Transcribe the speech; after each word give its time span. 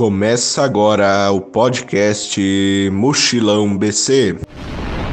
Começa 0.00 0.64
agora 0.64 1.30
o 1.30 1.42
podcast 1.42 2.40
Mochilão 2.90 3.76
BC. 3.76 4.40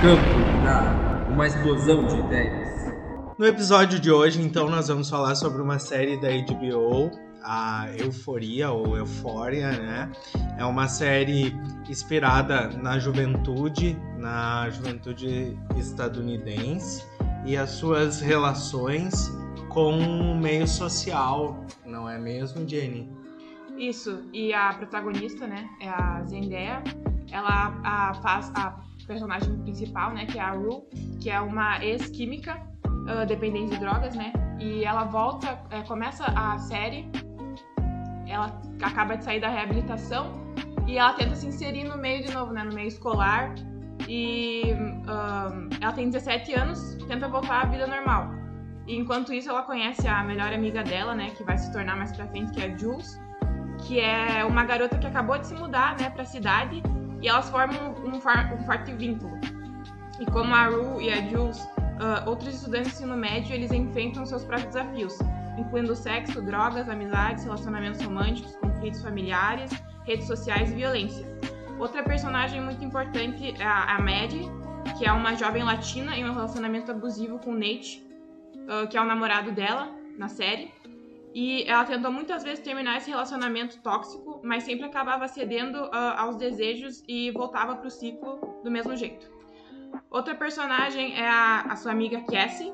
Campo 0.01 1.33
uma 1.33 1.45
explosão 1.45 2.05
de 2.05 2.15
ideias. 2.17 2.93
No 3.37 3.45
episódio 3.45 3.99
de 3.99 4.09
hoje, 4.09 4.41
então, 4.41 4.69
nós 4.69 4.87
vamos 4.87 5.09
falar 5.09 5.35
sobre 5.35 5.61
uma 5.61 5.77
série 5.77 6.15
da 6.15 6.29
HBO, 6.29 7.11
a 7.43 7.89
Euforia 7.99 8.71
ou 8.71 8.95
Euphoria, 8.95 9.71
né? 9.71 10.09
É 10.57 10.63
uma 10.63 10.87
série 10.87 11.53
inspirada 11.89 12.69
na 12.69 12.97
juventude, 12.97 13.99
na 14.17 14.69
juventude 14.69 15.59
estadunidense 15.75 17.03
e 17.45 17.57
as 17.57 17.71
suas 17.71 18.21
relações 18.21 19.29
com 19.67 19.97
o 19.97 20.33
meio 20.33 20.65
social, 20.65 21.61
não 21.85 22.09
é 22.09 22.17
mesmo, 22.17 22.65
Jenny? 22.65 23.16
Isso, 23.77 24.23
e 24.33 24.53
a 24.53 24.73
protagonista, 24.73 25.45
né, 25.45 25.69
é 25.79 25.87
a 25.87 26.23
Zendaya. 26.23 26.83
Ela 27.31 27.79
a, 27.83 28.13
faz 28.15 28.51
a 28.55 28.79
personagem 29.05 29.55
principal, 29.59 30.13
né, 30.13 30.25
que 30.25 30.39
é 30.39 30.41
a 30.41 30.51
Rue, 30.51 30.81
que 31.21 31.29
é 31.29 31.39
uma 31.39 31.83
ex-química 31.83 32.59
uh, 32.85 33.25
dependente 33.25 33.71
de 33.71 33.79
drogas, 33.79 34.15
né, 34.15 34.33
e 34.59 34.83
ela 34.83 35.03
volta, 35.03 35.61
é, 35.69 35.81
começa 35.83 36.25
a 36.25 36.57
série, 36.57 37.09
ela 38.27 38.59
acaba 38.81 39.15
de 39.15 39.23
sair 39.23 39.39
da 39.39 39.49
reabilitação 39.49 40.33
e 40.87 40.97
ela 40.97 41.13
tenta 41.13 41.35
se 41.35 41.47
inserir 41.47 41.83
no 41.83 41.97
meio 41.97 42.25
de 42.25 42.33
novo, 42.33 42.51
né, 42.51 42.63
no 42.63 42.73
meio 42.73 42.87
escolar, 42.87 43.53
e 44.07 44.63
uh, 45.03 45.69
ela 45.81 45.93
tem 45.93 46.09
17 46.09 46.53
anos, 46.53 46.95
tenta 47.07 47.27
voltar 47.27 47.63
à 47.63 47.65
vida 47.65 47.85
normal. 47.85 48.31
E 48.87 48.95
enquanto 48.95 49.33
isso, 49.33 49.49
ela 49.49 49.63
conhece 49.63 50.07
a 50.07 50.23
melhor 50.23 50.53
amiga 50.53 50.83
dela, 50.83 51.13
né, 51.13 51.29
que 51.31 51.43
vai 51.43 51.57
se 51.57 51.71
tornar 51.71 51.97
mais 51.97 52.15
pra 52.15 52.25
frente, 52.27 52.51
que 52.53 52.61
é 52.61 52.71
a 52.73 52.77
Jules, 52.77 53.19
que 53.85 53.99
é 53.99 54.43
uma 54.45 54.63
garota 54.63 54.97
que 54.97 55.07
acabou 55.07 55.37
de 55.37 55.47
se 55.47 55.53
mudar, 55.53 55.97
né, 55.97 56.09
para 56.09 56.23
a 56.23 56.25
cidade, 56.25 56.81
e 57.21 57.27
elas 57.27 57.49
formam 57.49 57.95
um, 58.03 58.15
um, 58.15 58.21
forte 58.21 58.91
vínculo. 58.93 59.37
E 60.19 60.25
como 60.25 60.53
a 60.53 60.65
Ru 60.65 61.01
e 61.01 61.11
a 61.11 61.21
Jules, 61.29 61.59
uh, 61.59 62.27
outros 62.27 62.55
estudantes 62.55 62.91
do 62.91 62.95
ensino 62.95 63.17
médio, 63.17 63.53
eles 63.53 63.71
enfrentam 63.71 64.25
seus 64.25 64.43
próprios 64.43 64.73
desafios, 64.73 65.17
incluindo 65.57 65.95
sexo, 65.95 66.41
drogas, 66.41 66.89
amizades, 66.89 67.43
relacionamentos 67.43 68.01
românticos, 68.01 68.55
conflitos 68.57 69.01
familiares, 69.01 69.71
redes 70.05 70.27
sociais 70.27 70.71
e 70.71 70.75
violência. 70.75 71.25
Outra 71.79 72.03
personagem 72.03 72.61
muito 72.61 72.83
importante 72.83 73.53
é 73.59 73.65
a 73.65 73.99
Maddie, 73.99 74.49
que 74.97 75.05
é 75.05 75.11
uma 75.11 75.35
jovem 75.35 75.63
latina 75.63 76.15
em 76.15 76.25
um 76.25 76.33
relacionamento 76.33 76.91
abusivo 76.91 77.37
com 77.39 77.51
o 77.51 77.53
Nate, 77.53 78.03
uh, 78.55 78.87
que 78.87 78.97
é 78.97 79.01
o 79.01 79.05
namorado 79.05 79.51
dela 79.51 79.89
na 80.17 80.27
série. 80.27 80.71
E 81.39 81.65
ela 81.69 81.85
tentou 81.85 82.11
muitas 82.11 82.41
vezes 82.43 82.63
terminar 82.63 82.97
esse 82.97 83.11
relacionamento 83.11 83.77
tóxico, 83.83 84.41
mas 84.43 84.63
sempre 84.63 84.87
acabava 84.87 85.27
cedendo 85.27 85.83
uh, 85.83 86.17
aos 86.17 86.35
desejos 86.35 87.03
e 87.07 87.29
voltava 87.29 87.75
pro 87.75 87.91
ciclo 87.91 88.59
do 88.63 88.71
mesmo 88.71 88.95
jeito. 88.95 89.29
Outra 90.09 90.33
personagem 90.33 91.15
é 91.15 91.29
a, 91.29 91.61
a 91.69 91.75
sua 91.75 91.91
amiga 91.91 92.21
Cassie, 92.21 92.73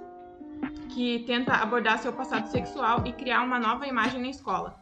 que 0.93 1.25
tenta 1.27 1.51
abordar 1.55 1.99
seu 1.99 2.13
passado 2.13 2.47
sexual 2.47 3.05
e 3.05 3.11
criar 3.11 3.43
uma 3.43 3.59
nova 3.59 3.85
imagem 3.85 4.21
na 4.21 4.29
escola. 4.29 4.79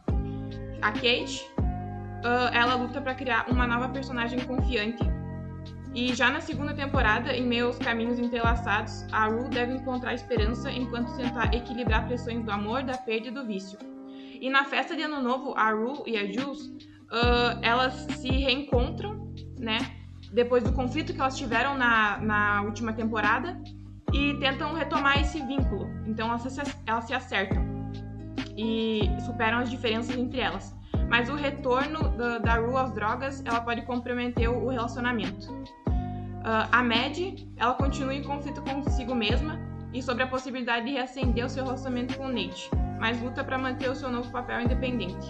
A 0.80 0.92
Kate, 0.92 1.44
uh, 1.58 2.54
ela 2.54 2.76
luta 2.76 3.02
para 3.02 3.16
criar 3.16 3.50
uma 3.50 3.66
nova 3.66 3.90
personagem 3.90 4.42
confiante. 4.42 5.04
E 5.94 6.16
já 6.16 6.30
na 6.30 6.40
segunda 6.40 6.74
temporada, 6.74 7.36
em 7.36 7.46
meio 7.46 7.68
aos 7.68 7.78
caminhos 7.78 8.18
entrelaçados, 8.18 9.06
a 9.12 9.28
Rue 9.28 9.50
deve 9.50 9.74
encontrar 9.74 10.14
esperança 10.14 10.72
enquanto 10.72 11.16
tentar 11.18 11.54
equilibrar 11.54 12.08
pressões 12.08 12.44
do 12.46 12.52
amor, 12.52 12.84
da 12.84 12.98
perda 12.98 13.28
e 13.28 13.32
do 13.32 13.46
vício. 13.46 13.78
E 14.40 14.50
na 14.50 14.64
festa 14.64 14.96
de 14.96 15.02
Ano 15.02 15.22
Novo, 15.22 15.54
a 15.56 15.72
Rue 15.72 16.02
e 16.08 16.18
a 16.18 16.26
Jules, 16.26 16.62
uh, 16.68 17.60
elas 17.62 17.94
se 18.18 18.30
reencontram, 18.30 19.34
né? 19.60 19.80
Depois 20.32 20.64
do 20.64 20.72
conflito 20.72 21.14
que 21.14 21.20
elas 21.20 21.38
tiveram 21.38 21.78
na, 21.78 22.18
na 22.20 22.62
última 22.62 22.94
temporada 22.94 23.62
e 24.14 24.34
tentam 24.36 24.74
retomar 24.74 25.20
esse 25.20 25.42
vínculo. 25.42 25.90
Então 26.08 26.30
elas 26.30 26.42
se, 26.42 26.62
elas 26.86 27.04
se 27.04 27.14
acertam 27.14 27.62
e 28.58 29.02
superam 29.26 29.60
as 29.60 29.70
diferenças 29.70 30.16
entre 30.16 30.40
elas. 30.40 30.74
Mas 31.10 31.30
o 31.30 31.36
retorno 31.36 32.10
da, 32.18 32.38
da 32.38 32.56
Rue 32.56 32.78
às 32.78 32.94
drogas, 32.94 33.44
ela 33.46 33.60
pode 33.60 33.82
comprometer 33.82 34.50
o 34.50 34.70
relacionamento. 34.70 35.48
Uh, 36.42 36.68
a 36.72 36.84
Mad, 36.84 37.18
ela 37.56 37.74
continua 37.76 38.16
em 38.16 38.24
conflito 38.24 38.62
consigo 38.64 39.14
mesma 39.14 39.60
e 39.94 40.02
sobre 40.02 40.24
a 40.24 40.28
possibilidade 40.28 40.88
de 40.88 40.94
reacender 40.94 41.46
o 41.46 41.50
seu 41.50 41.64
relacionamento 41.64 42.18
com 42.18 42.26
o 42.26 42.32
Nate, 42.32 42.70
mas 43.00 43.22
luta 43.22 43.44
para 43.44 43.60
manter 43.60 43.90
o 43.90 43.96
seu 43.96 44.10
novo 44.10 44.32
papel 44.32 44.62
independente. 44.62 45.28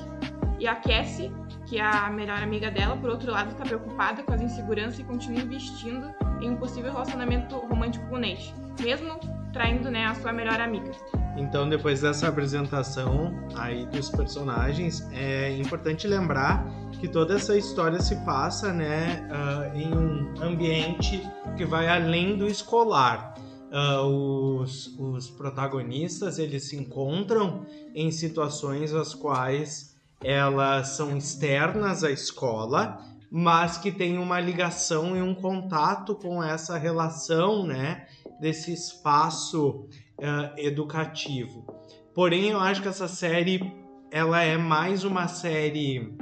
E 0.57 0.67
a 0.67 0.75
Cassie, 0.75 1.31
que 1.65 1.79
é 1.79 1.83
a 1.83 2.09
melhor 2.09 2.41
amiga 2.41 2.71
dela, 2.71 2.95
por 2.95 3.09
outro 3.09 3.31
lado, 3.31 3.51
está 3.51 3.65
preocupada 3.65 4.23
com 4.23 4.31
as 4.31 4.41
inseguranças 4.41 4.99
e 4.99 5.03
continua 5.03 5.41
investindo 5.41 6.13
em 6.39 6.51
um 6.51 6.55
possível 6.55 6.91
relacionamento 6.93 7.57
romântico 7.57 8.07
com 8.07 8.15
o 8.15 8.19
Nate, 8.19 8.53
mesmo 8.79 9.19
traindo 9.51 9.91
né, 9.91 10.05
a 10.05 10.15
sua 10.15 10.31
melhor 10.31 10.61
amiga. 10.61 10.91
Então, 11.37 11.67
depois 11.67 12.01
dessa 12.01 12.27
apresentação 12.27 13.33
aí 13.55 13.85
dos 13.85 14.09
personagens, 14.09 15.07
é 15.11 15.55
importante 15.57 16.07
lembrar 16.07 16.65
que 16.99 17.07
toda 17.07 17.35
essa 17.35 17.57
história 17.57 18.01
se 18.01 18.15
passa 18.25 18.73
né, 18.73 19.27
uh, 19.31 19.77
em 19.77 19.95
um 19.95 20.41
ambiente 20.41 21.21
que 21.55 21.65
vai 21.65 21.87
além 21.87 22.37
do 22.37 22.47
escolar. 22.47 23.33
Uh, 23.71 24.59
os, 24.59 24.87
os 24.99 25.29
protagonistas 25.29 26.37
eles 26.37 26.67
se 26.67 26.75
encontram 26.75 27.65
em 27.95 28.11
situações 28.11 28.93
as 28.93 29.13
quais 29.13 29.95
elas 30.21 30.89
são 30.89 31.15
externas 31.15 32.03
à 32.03 32.11
escola, 32.11 32.99
mas 33.31 33.77
que 33.77 33.91
têm 33.91 34.17
uma 34.17 34.41
ligação 34.41 35.15
e 35.15 35.21
um 35.21 35.33
contato 35.33 36.13
com 36.13 36.43
essa 36.43 36.77
relação, 36.77 37.65
né, 37.65 38.05
desse 38.41 38.73
espaço 38.73 39.87
uh, 40.21 40.53
educativo. 40.57 41.65
Porém, 42.13 42.49
eu 42.49 42.59
acho 42.59 42.81
que 42.81 42.87
essa 42.87 43.07
série 43.07 43.73
ela 44.11 44.41
é 44.41 44.57
mais 44.57 45.03
uma 45.03 45.27
série 45.27 46.13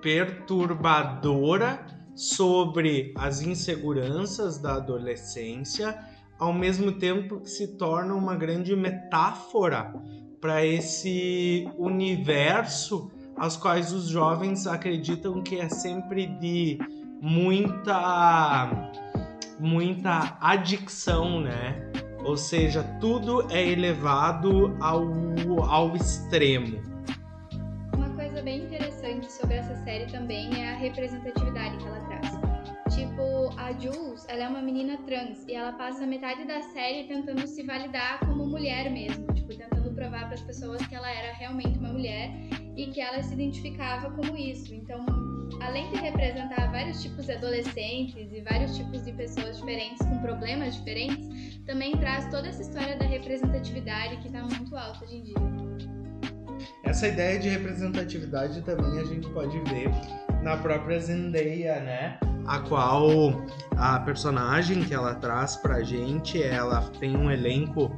perturbadora 0.00 1.86
sobre 2.14 3.12
as 3.16 3.42
inseguranças 3.42 4.58
da 4.58 4.74
adolescência, 4.74 5.98
ao 6.38 6.52
mesmo 6.52 6.92
tempo 6.92 7.40
que 7.40 7.50
se 7.50 7.76
torna 7.76 8.14
uma 8.14 8.34
grande 8.34 8.74
metáfora 8.74 9.92
para 10.40 10.64
esse 10.64 11.68
universo 11.76 13.10
aos 13.36 13.56
quais 13.56 13.92
os 13.92 14.08
jovens 14.08 14.66
acreditam 14.66 15.42
que 15.42 15.56
é 15.56 15.68
sempre 15.68 16.26
de 16.26 16.78
muita 17.20 18.90
muita 19.58 20.38
adicção, 20.40 21.40
né? 21.42 21.89
Ou 22.24 22.36
seja, 22.36 22.82
tudo 23.00 23.50
é 23.50 23.66
elevado 23.66 24.76
ao, 24.80 25.06
ao 25.68 25.96
extremo 25.96 26.90
coisa 28.40 28.42
bem 28.42 28.64
interessante 28.64 29.30
sobre 29.30 29.56
essa 29.56 29.74
série 29.84 30.06
também 30.06 30.62
é 30.62 30.70
a 30.70 30.76
representatividade 30.76 31.76
que 31.76 31.86
ela 31.86 32.00
traz. 32.00 32.30
Tipo, 32.94 33.50
a 33.58 33.72
Jules, 33.72 34.26
ela 34.28 34.44
é 34.44 34.48
uma 34.48 34.62
menina 34.62 34.96
trans 35.06 35.46
e 35.46 35.54
ela 35.54 35.72
passa 35.72 36.06
metade 36.06 36.46
da 36.46 36.62
série 36.62 37.04
tentando 37.04 37.46
se 37.46 37.62
validar 37.62 38.18
como 38.20 38.46
mulher 38.46 38.90
mesmo, 38.90 39.26
tipo, 39.34 39.54
tentando 39.54 39.92
provar 39.94 40.26
para 40.26 40.34
as 40.34 40.42
pessoas 40.42 40.80
que 40.86 40.94
ela 40.94 41.10
era 41.10 41.34
realmente 41.34 41.78
uma 41.78 41.92
mulher 41.92 42.30
e 42.76 42.86
que 42.86 43.00
ela 43.00 43.22
se 43.22 43.34
identificava 43.34 44.10
como 44.10 44.34
isso. 44.36 44.74
Então, 44.74 45.04
além 45.60 45.90
de 45.90 45.98
representar 45.98 46.70
vários 46.70 47.02
tipos 47.02 47.26
de 47.26 47.32
adolescentes 47.32 48.32
e 48.32 48.40
vários 48.40 48.76
tipos 48.76 49.04
de 49.04 49.12
pessoas 49.12 49.58
diferentes 49.58 49.98
com 50.06 50.18
problemas 50.18 50.74
diferentes, 50.74 51.60
também 51.66 51.96
traz 51.96 52.28
toda 52.30 52.48
essa 52.48 52.62
história 52.62 52.96
da 52.96 53.04
representatividade 53.04 54.16
que 54.18 54.26
está 54.26 54.42
muito 54.42 54.76
alta 54.76 55.04
hoje 55.04 55.16
em 55.16 55.22
dia. 55.22 55.50
Essa 56.84 57.08
ideia 57.08 57.38
de 57.38 57.48
representatividade 57.48 58.62
também 58.62 58.98
a 58.98 59.04
gente 59.04 59.28
pode 59.30 59.58
ver 59.70 59.90
na 60.42 60.56
própria 60.56 60.98
Zendaya, 60.98 61.80
né? 61.80 62.18
A 62.46 62.58
qual 62.60 63.08
a 63.76 64.00
personagem 64.00 64.82
que 64.82 64.92
ela 64.92 65.14
traz 65.14 65.56
pra 65.56 65.82
gente, 65.82 66.42
ela 66.42 66.80
tem 66.98 67.16
um 67.16 67.30
elenco 67.30 67.96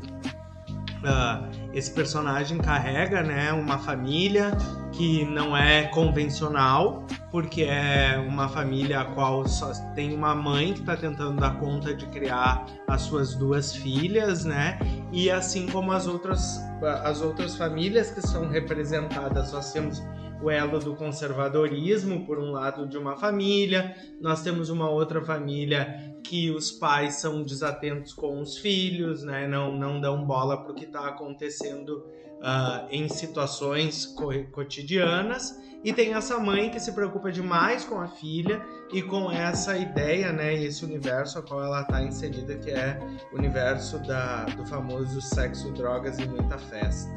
Uh, 1.03 1.51
esse 1.75 1.91
personagem 1.91 2.59
carrega 2.59 3.25
né, 3.25 3.53
uma 3.53 3.77
família 3.77 4.53
que 4.93 5.25
não 5.25 5.57
é 5.57 5.85
convencional, 5.89 7.05
porque 7.31 7.63
é 7.63 8.25
uma 8.29 8.49
família 8.49 9.01
a 9.01 9.05
qual 9.07 9.49
só 9.49 9.73
tem 9.95 10.15
uma 10.15 10.35
mãe 10.35 10.75
que 10.75 10.81
está 10.81 10.97
tentando 10.97 11.41
dar 11.41 11.59
conta 11.59 11.93
de 11.93 12.07
criar 12.07 12.67
as 12.87 13.03
suas 13.03 13.35
duas 13.35 13.75
filhas, 13.75 14.45
né? 14.45 14.79
E 15.11 15.31
assim 15.31 15.67
como 15.67 15.91
as 15.91 16.07
outras, 16.07 16.61
as 17.03 17.21
outras 17.21 17.57
famílias 17.57 18.11
que 18.11 18.21
são 18.21 18.49
representadas, 18.49 19.53
nós 19.53 19.73
temos 19.73 20.01
o 20.43 20.51
elo 20.51 20.79
do 20.79 20.95
conservadorismo, 20.95 22.27
por 22.27 22.39
um 22.39 22.51
lado, 22.51 22.87
de 22.87 22.99
uma 22.99 23.17
família, 23.17 23.95
nós 24.21 24.43
temos 24.43 24.71
uma 24.71 24.91
outra 24.91 25.23
família 25.25 26.12
que 26.25 26.51
os 26.51 26.71
pais 26.71 27.15
são 27.17 27.43
desatentos 27.43 28.13
com 28.13 28.41
os 28.41 28.59
filhos, 28.59 29.23
né? 29.23 29.47
não, 29.47 29.77
não 29.77 30.01
dão 30.01 30.25
bola 30.25 30.57
para 30.63 30.73
o 30.73 30.75
que 30.75 30.85
está 30.85 31.09
acontecendo 31.09 32.05
ah, 32.41 32.87
em 32.91 33.09
situações 33.09 34.07
co- 34.07 34.45
cotidianas 34.51 35.61
e 35.85 35.93
tem 35.93 36.15
essa 36.15 36.39
mãe 36.39 36.71
que 36.71 36.79
se 36.79 36.93
preocupa 36.93 37.31
demais 37.33 37.85
com 37.85 38.01
a 38.01 38.07
filha 38.07 38.65
e 38.93 39.03
com 39.03 39.31
essa 39.31 39.77
ideia, 39.77 40.33
né, 40.33 40.55
esse 40.55 40.85
universo 40.85 41.41
a 41.41 41.43
qual 41.43 41.63
ela 41.63 41.81
está 41.83 42.01
inserida, 42.03 42.57
que 42.57 42.71
é 42.71 43.01
o 43.33 43.37
universo 43.37 43.99
da, 44.01 44.45
do 44.45 44.65
famoso 44.65 45.21
sexo, 45.21 45.73
drogas 45.73 46.19
e 46.21 46.27
muita 46.27 46.57
festa. 46.57 47.11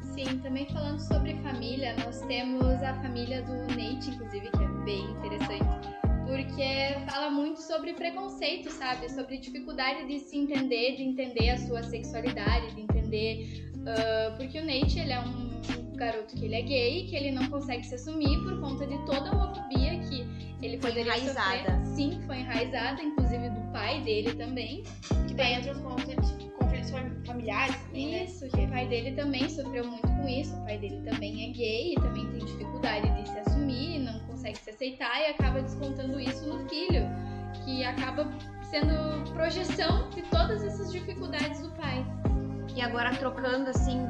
Sim, 0.00 0.38
também 0.38 0.66
falando 0.72 0.98
sobre 0.98 1.34
família, 1.42 1.94
nós 2.04 2.20
temos 2.22 2.82
a 2.82 2.92
família 2.94 3.40
do 3.42 3.52
Nate, 3.68 4.10
inclusive, 4.10 4.50
que 4.50 4.64
é 4.64 4.68
bem 4.84 5.10
interessante, 5.12 5.88
porque 6.28 7.10
fala 7.10 7.30
muito 7.30 7.60
sobre 7.62 7.94
preconceito, 7.94 8.70
sabe? 8.70 9.10
Sobre 9.10 9.38
dificuldade 9.38 10.06
de 10.06 10.18
se 10.20 10.36
entender, 10.36 10.96
de 10.96 11.02
entender 11.02 11.48
a 11.50 11.56
sua 11.58 11.82
sexualidade, 11.82 12.74
de 12.74 12.82
entender. 12.82 13.64
ah, 13.86 14.34
porque 14.36 14.58
o 14.60 14.64
Nate, 14.64 14.98
ele 15.00 15.12
é 15.12 15.20
um 15.20 15.48
garoto 15.96 16.36
que 16.36 16.44
ele 16.44 16.54
é 16.54 16.62
gay, 16.62 17.06
que 17.06 17.16
ele 17.16 17.30
não 17.32 17.48
consegue 17.48 17.84
se 17.84 17.94
assumir 17.94 18.38
por 18.44 18.60
conta 18.60 18.86
de 18.86 18.96
toda 19.06 19.30
a 19.30 19.34
homofobia 19.34 19.98
que 20.00 20.26
ele 20.62 20.78
Foi 20.78 20.90
poderia 20.90 21.16
enraizada. 21.16 21.70
sofrer. 21.82 21.84
Sim, 21.96 22.20
foi 22.26 22.36
enraizada, 22.40 23.02
inclusive 23.02 23.48
do 23.50 23.72
pai 23.72 24.00
dele 24.02 24.34
também. 24.34 24.82
Que 25.26 25.34
daí 25.34 25.54
entra 25.54 25.72
os 25.72 25.78
conflitos, 25.80 26.30
fam- 26.90 27.16
familiares 27.26 27.76
também, 27.86 28.10
né? 28.10 28.24
Isso, 28.24 28.48
que 28.48 28.64
o 28.64 28.68
pai 28.68 28.86
dele 28.86 29.12
também 29.12 29.48
sofreu 29.48 29.84
muito 29.86 30.06
com 30.06 30.28
isso. 30.28 30.54
O 30.56 30.64
pai 30.64 30.78
dele 30.78 31.00
também 31.08 31.48
é 31.48 31.52
gay 31.52 31.92
e 31.92 31.94
também 31.96 32.26
tem 32.30 32.44
dificuldade 32.44 33.10
de 33.10 33.28
se 33.28 33.38
assumir, 33.38 33.98
não 34.00 34.18
consegue 34.20 34.58
se 34.58 34.70
aceitar 34.70 35.20
e 35.20 35.26
acaba 35.26 35.60
descontando 35.60 36.20
isso 36.20 36.46
no 36.46 36.68
filho, 36.68 37.02
que 37.64 37.84
acaba 37.84 38.28
sendo 38.70 39.32
projeção 39.32 40.08
de 40.10 40.22
todas 40.22 40.62
essas 40.64 40.92
dificuldades 40.92 41.60
do 41.60 41.70
pai. 41.70 42.04
E 42.76 42.80
agora 42.82 43.14
trocando 43.16 43.70
assim 43.70 44.00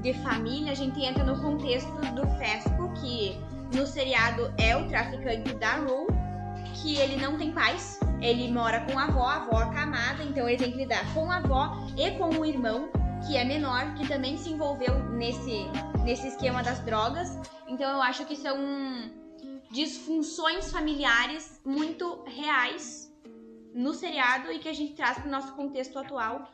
de 0.00 0.12
família, 0.14 0.72
a 0.72 0.74
gente 0.74 1.00
entra 1.04 1.22
no 1.24 1.40
contexto 1.40 1.90
do 2.14 2.26
Fesco, 2.38 2.92
que 2.94 3.36
no 3.76 3.86
seriado 3.86 4.52
é 4.58 4.76
o 4.76 4.88
traficante 4.88 5.54
da 5.54 5.76
Rue, 5.76 6.06
que 6.74 6.96
ele 6.96 7.16
não 7.16 7.36
tem 7.36 7.52
pais, 7.52 8.00
ele 8.20 8.50
mora 8.50 8.80
com 8.80 8.98
a 8.98 9.04
avó, 9.04 9.26
a 9.26 9.36
avó 9.36 9.58
acamada, 9.58 10.22
então 10.22 10.48
ele 10.48 10.58
tem 10.58 10.72
que 10.72 10.78
lidar 10.78 11.12
com 11.14 11.30
a 11.30 11.36
avó 11.36 11.76
e 11.96 12.10
com 12.12 12.30
o 12.38 12.44
irmão, 12.44 12.88
que 13.26 13.36
é 13.36 13.44
menor, 13.44 13.94
que 13.94 14.06
também 14.06 14.36
se 14.36 14.50
envolveu 14.50 14.98
nesse, 15.10 15.66
nesse 16.04 16.28
esquema 16.28 16.62
das 16.62 16.80
drogas. 16.80 17.38
Então 17.68 17.90
eu 17.90 18.02
acho 18.02 18.24
que 18.24 18.36
são 18.36 18.56
disfunções 19.70 20.70
familiares 20.70 21.60
muito 21.64 22.22
reais 22.24 23.12
no 23.74 23.92
seriado 23.92 24.50
e 24.50 24.58
que 24.58 24.68
a 24.68 24.72
gente 24.72 24.94
traz 24.94 25.18
para 25.18 25.28
o 25.28 25.30
nosso 25.30 25.52
contexto 25.52 25.98
atual 25.98 26.48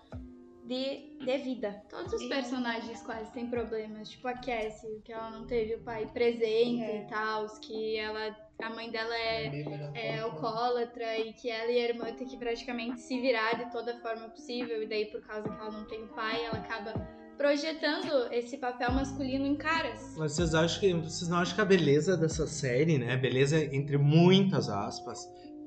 de, 0.73 1.25
de 1.25 1.39
vida. 1.39 1.83
Todos 1.91 2.13
os 2.15 2.25
personagens 2.29 3.03
quase 3.03 3.31
têm 3.33 3.47
problemas, 3.49 4.09
tipo 4.09 4.27
a 4.29 4.35
Cassie, 4.35 5.01
que 5.05 5.13
ela 5.13 5.31
não 5.31 5.47
teve 5.47 5.75
o 5.75 5.81
pai 5.81 6.07
presente 6.13 6.83
É. 6.83 7.03
e 7.03 7.07
tal, 7.09 7.47
que 7.61 7.97
ela 7.99 8.35
a 8.63 8.71
mãe 8.71 8.91
dela 8.91 9.15
é 9.17 9.51
é 9.95 10.19
alcoólatra 10.21 11.19
e 11.19 11.33
que 11.33 11.51
ela 11.51 11.71
e 11.71 11.79
a 11.81 11.89
irmã 11.89 12.13
têm 12.15 12.29
que 12.29 12.37
praticamente 12.37 13.01
se 13.01 13.21
virar 13.21 13.55
de 13.55 13.73
toda 13.73 13.99
forma 14.01 14.29
possível, 14.29 14.83
e 14.83 14.87
daí 14.87 15.07
por 15.07 15.21
causa 15.23 15.49
que 15.49 15.61
ela 15.61 15.71
não 15.73 15.85
tem 15.87 16.05
o 16.05 16.09
pai, 16.09 16.45
ela 16.45 16.59
acaba 16.59 16.93
projetando 17.37 18.33
esse 18.33 18.57
papel 18.59 18.93
masculino 18.93 19.45
em 19.47 19.57
caras. 19.57 20.15
Mas 20.17 20.33
vocês 20.33 20.55
acham 20.55 20.81
que 20.81 20.95
vocês 20.95 21.29
não 21.29 21.39
acham 21.39 21.57
que 21.57 21.61
a 21.61 21.65
beleza 21.65 22.17
dessa 22.17 22.47
série, 22.47 22.99
né? 22.99 23.17
Beleza 23.17 23.59
entre 23.75 23.99
muitas 23.99 24.69
aspas, 24.69 25.19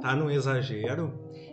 tá 0.01 0.16
no 0.16 0.31
exagero? 0.31 1.12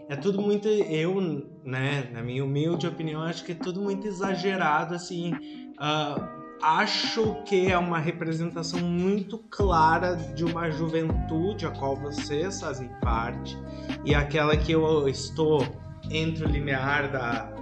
É 0.09 0.17
tudo 0.17 0.41
muito 0.43 0.69
eu, 0.69 1.21
né, 1.65 2.11
na 2.13 2.23
minha 2.23 2.45
humilde 2.45 2.87
opinião, 2.87 3.23
acho 3.23 3.45
que 3.45 3.53
é 3.53 3.55
tudo 3.55 3.81
muito 3.81 4.07
exagerado 4.07 4.95
assim. 4.95 5.33
ah, 5.79 6.39
acho 6.63 7.43
que 7.45 7.71
é 7.71 7.79
uma 7.79 7.99
representação 7.99 8.81
muito 8.81 9.39
clara 9.51 10.15
de 10.15 10.45
uma 10.45 10.71
juventude 10.71 11.67
a 11.67 11.71
qual 11.71 11.97
vocês 11.97 12.61
fazem 12.61 12.89
parte 13.01 13.59
e 14.05 14.15
aquela 14.15 14.57
que 14.57 14.71
eu 14.73 15.09
estou 15.09 15.67
entre 16.11 16.45
o 16.45 16.49
limiar 16.49 17.11
da 17.11 17.53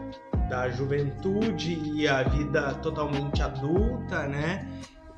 da 0.51 0.69
juventude 0.69 1.81
e 1.95 2.09
a 2.09 2.25
vida 2.25 2.75
totalmente 2.83 3.41
adulta, 3.41 4.27
né? 4.27 4.69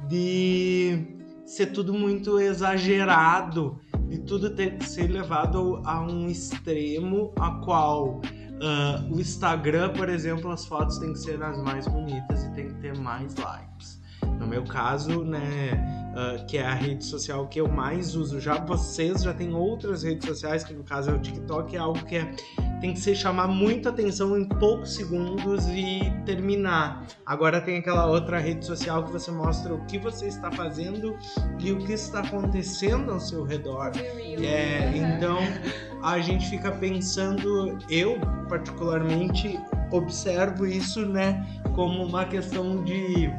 De 0.06 1.06
ser 1.46 1.66
tudo 1.66 1.94
muito 1.94 2.38
exagerado, 2.38 3.80
de 4.12 4.18
tudo 4.20 4.50
ter 4.50 4.76
que 4.76 4.84
ser 4.84 5.10
levado 5.10 5.80
a 5.86 6.02
um 6.02 6.28
extremo 6.28 7.32
a 7.38 7.50
qual 7.64 8.20
ah, 8.60 9.02
o 9.10 9.18
Instagram, 9.18 9.94
por 9.94 10.10
exemplo, 10.10 10.50
as 10.50 10.66
fotos 10.66 10.98
têm 10.98 11.14
que 11.14 11.18
ser 11.18 11.42
as 11.42 11.56
mais 11.62 11.88
bonitas 11.88 12.44
e 12.44 12.50
tem 12.50 12.68
que 12.68 12.74
ter 12.74 12.96
mais 12.98 13.34
likes. 13.36 14.02
No 14.38 14.46
meu 14.46 14.64
caso, 14.64 15.24
né, 15.24 16.12
ah, 16.14 16.44
que 16.44 16.58
é 16.58 16.66
a 16.66 16.74
rede 16.74 17.04
social 17.06 17.48
que 17.48 17.58
eu 17.58 17.68
mais 17.68 18.14
uso. 18.14 18.38
Já 18.38 18.62
vocês 18.62 19.22
já 19.22 19.32
têm 19.32 19.54
outras 19.54 20.02
redes 20.02 20.28
sociais, 20.28 20.62
que 20.62 20.74
no 20.74 20.84
caso 20.84 21.10
é 21.10 21.14
o 21.14 21.18
TikTok, 21.18 21.74
é 21.74 21.78
algo 21.78 22.04
que 22.04 22.16
é 22.16 22.36
tem 22.82 22.92
que 22.92 22.98
ser 22.98 23.14
chamar 23.14 23.46
muita 23.46 23.90
atenção 23.90 24.36
em 24.36 24.44
poucos 24.44 24.96
segundos 24.96 25.68
e 25.68 26.00
terminar. 26.26 27.06
Agora 27.24 27.60
tem 27.60 27.78
aquela 27.78 28.06
outra 28.06 28.40
rede 28.40 28.66
social 28.66 29.04
que 29.04 29.12
você 29.12 29.30
mostra 29.30 29.72
o 29.72 29.86
que 29.86 29.98
você 29.98 30.26
está 30.26 30.50
fazendo 30.50 31.16
e 31.60 31.70
o 31.70 31.78
que 31.78 31.92
está 31.92 32.18
acontecendo 32.18 33.12
ao 33.12 33.20
seu 33.20 33.44
redor. 33.44 33.92
É, 33.96 34.90
então 34.96 35.38
a 36.02 36.18
gente 36.18 36.50
fica 36.50 36.72
pensando, 36.72 37.78
eu 37.88 38.18
particularmente 38.48 39.60
observo 39.92 40.66
isso, 40.66 41.06
né, 41.06 41.46
como 41.76 42.04
uma 42.04 42.24
questão 42.24 42.82
de 42.82 43.30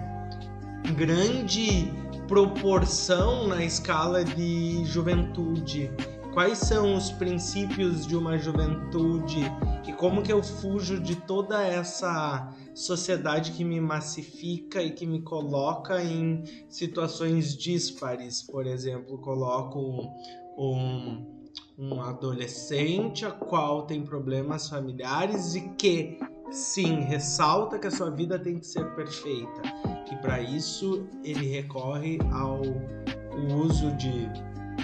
grande 0.95 1.91
proporção 2.29 3.45
na 3.49 3.61
escala 3.61 4.23
de 4.23 4.85
juventude 4.85 5.91
quais 6.33 6.57
são 6.57 6.95
os 6.95 7.11
princípios 7.11 8.07
de 8.07 8.15
uma 8.15 8.37
juventude 8.37 9.41
e 9.87 9.93
como 9.93 10.23
que 10.23 10.33
eu 10.33 10.41
fujo 10.41 10.99
de 10.99 11.15
toda 11.15 11.63
essa 11.63 12.51
sociedade 12.73 13.51
que 13.51 13.63
me 13.63 13.79
massifica 13.79 14.81
e 14.81 14.91
que 14.91 15.05
me 15.05 15.21
coloca 15.21 16.03
em 16.03 16.43
situações 16.67 17.55
díspares. 17.55 18.41
Por 18.41 18.65
exemplo, 18.65 19.19
coloco 19.19 20.11
um, 20.57 21.23
um 21.77 22.01
adolescente 22.01 23.25
a 23.25 23.31
qual 23.31 23.83
tem 23.83 24.03
problemas 24.03 24.67
familiares 24.67 25.53
e 25.53 25.69
que 25.69 26.17
sim 26.49 27.01
ressalta 27.01 27.77
que 27.77 27.87
a 27.87 27.91
sua 27.91 28.09
vida 28.09 28.39
tem 28.39 28.57
que 28.57 28.65
ser 28.65 28.85
perfeita 28.95 29.61
e 30.11 30.15
para 30.17 30.39
isso 30.39 31.07
ele 31.23 31.47
recorre 31.47 32.19
ao 32.31 32.61
uso 33.65 33.91
de 33.97 34.29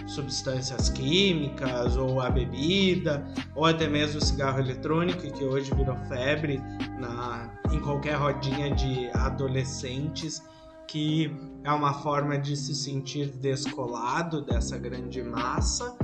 substâncias 0.09 0.89
químicas 0.89 1.95
ou 1.95 2.19
a 2.19 2.30
bebida 2.30 3.25
ou 3.56 3.66
até 3.66 3.87
mesmo 3.87 4.19
o 4.19 4.23
cigarro 4.23 4.59
eletrônico 4.59 5.21
que 5.31 5.44
hoje 5.44 5.73
virou 5.73 5.95
febre 6.07 6.61
na, 6.99 7.49
em 7.71 7.80
qualquer 7.80 8.16
rodinha 8.16 8.73
de 8.73 9.09
adolescentes 9.13 10.44
que 10.87 11.31
é 11.63 11.71
uma 11.71 11.94
forma 11.94 12.37
de 12.37 12.57
se 12.57 12.73
sentir 12.73 13.28
descolado 13.28 14.42
dessa 14.42 14.78
grande 14.78 15.21
massa 15.21 15.95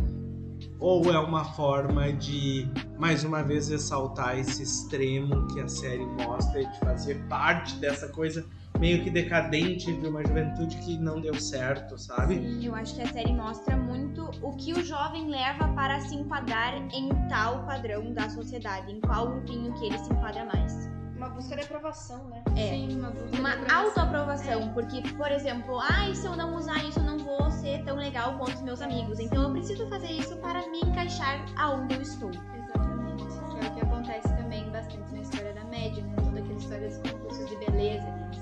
ou 0.80 1.12
é 1.12 1.18
uma 1.18 1.44
forma 1.44 2.14
de 2.14 2.68
mais 3.00 3.24
uma 3.24 3.42
vez 3.42 3.70
ressaltar 3.70 4.38
esse 4.38 4.62
extremo 4.62 5.48
que 5.48 5.60
a 5.60 5.68
série 5.68 6.06
mostra 6.06 6.64
de 6.64 6.80
fazer 6.80 7.16
parte 7.28 7.76
dessa 7.78 8.08
coisa 8.10 8.46
meio 8.80 9.04
que 9.04 9.10
decadente 9.10 9.92
de 9.94 10.08
uma 10.08 10.26
juventude 10.26 10.78
que 10.78 10.98
não 10.98 11.20
deu 11.22 11.34
certo, 11.36 11.98
sabe? 11.98 12.36
Sim, 12.36 12.66
eu 12.66 12.76
acho 12.76 12.96
que 12.96 13.02
a 13.02 13.08
série 13.08 13.34
mostra 13.34 13.76
muito 13.78 14.30
o 14.42 14.52
que 14.56 14.74
o 14.74 14.84
jovem 14.84 15.30
leva 15.30 15.68
para 15.70 16.00
se 16.02 16.16
enquadrar 16.16 16.76
em 16.94 17.10
tal 17.30 17.66
padrão 17.66 18.14
da 18.14 18.30
sociedade, 18.30 18.92
em 18.92 19.00
qual 19.02 19.30
grupinho 19.30 19.74
que 19.74 19.86
ele 19.86 19.98
se 20.00 20.12
enquadra 20.12 20.46
mais. 20.46 20.90
Uma 21.16 21.30
busca 21.30 21.56
de 21.56 21.62
aprovação, 21.62 22.28
né? 22.28 22.44
É. 22.58 22.70
Sim, 22.72 23.00
uma 23.00 23.10
busca 23.10 23.28
de 23.30 23.40
Uma 23.40 23.54
aprovação. 23.54 23.86
autoaprovação, 23.86 24.74
porque, 24.74 25.02
por 25.14 25.32
exemplo, 25.32 25.80
ai, 25.80 26.14
se 26.14 26.28
eu 26.28 26.36
não 26.36 26.56
usar 26.58 26.84
isso, 26.84 27.00
eu 27.00 27.04
não 27.06 27.18
vou 27.18 27.50
ser 27.52 27.84
tão 27.86 27.96
legal 27.96 28.38
quanto 28.38 28.56
os 28.56 28.62
meus 28.62 28.82
amigos. 28.82 29.20
Então 29.20 29.44
eu 29.44 29.52
preciso 29.52 29.88
fazer 29.88 30.12
isso 30.12 30.36
para 30.38 30.68
me 30.70 30.82
encaixar 30.82 31.46
aonde 31.58 31.96
eu 31.96 32.02
estou. 32.02 32.30
Exatamente. 32.30 33.24
Que 33.24 33.66
é 33.66 33.70
o 33.70 33.74
que 33.74 33.80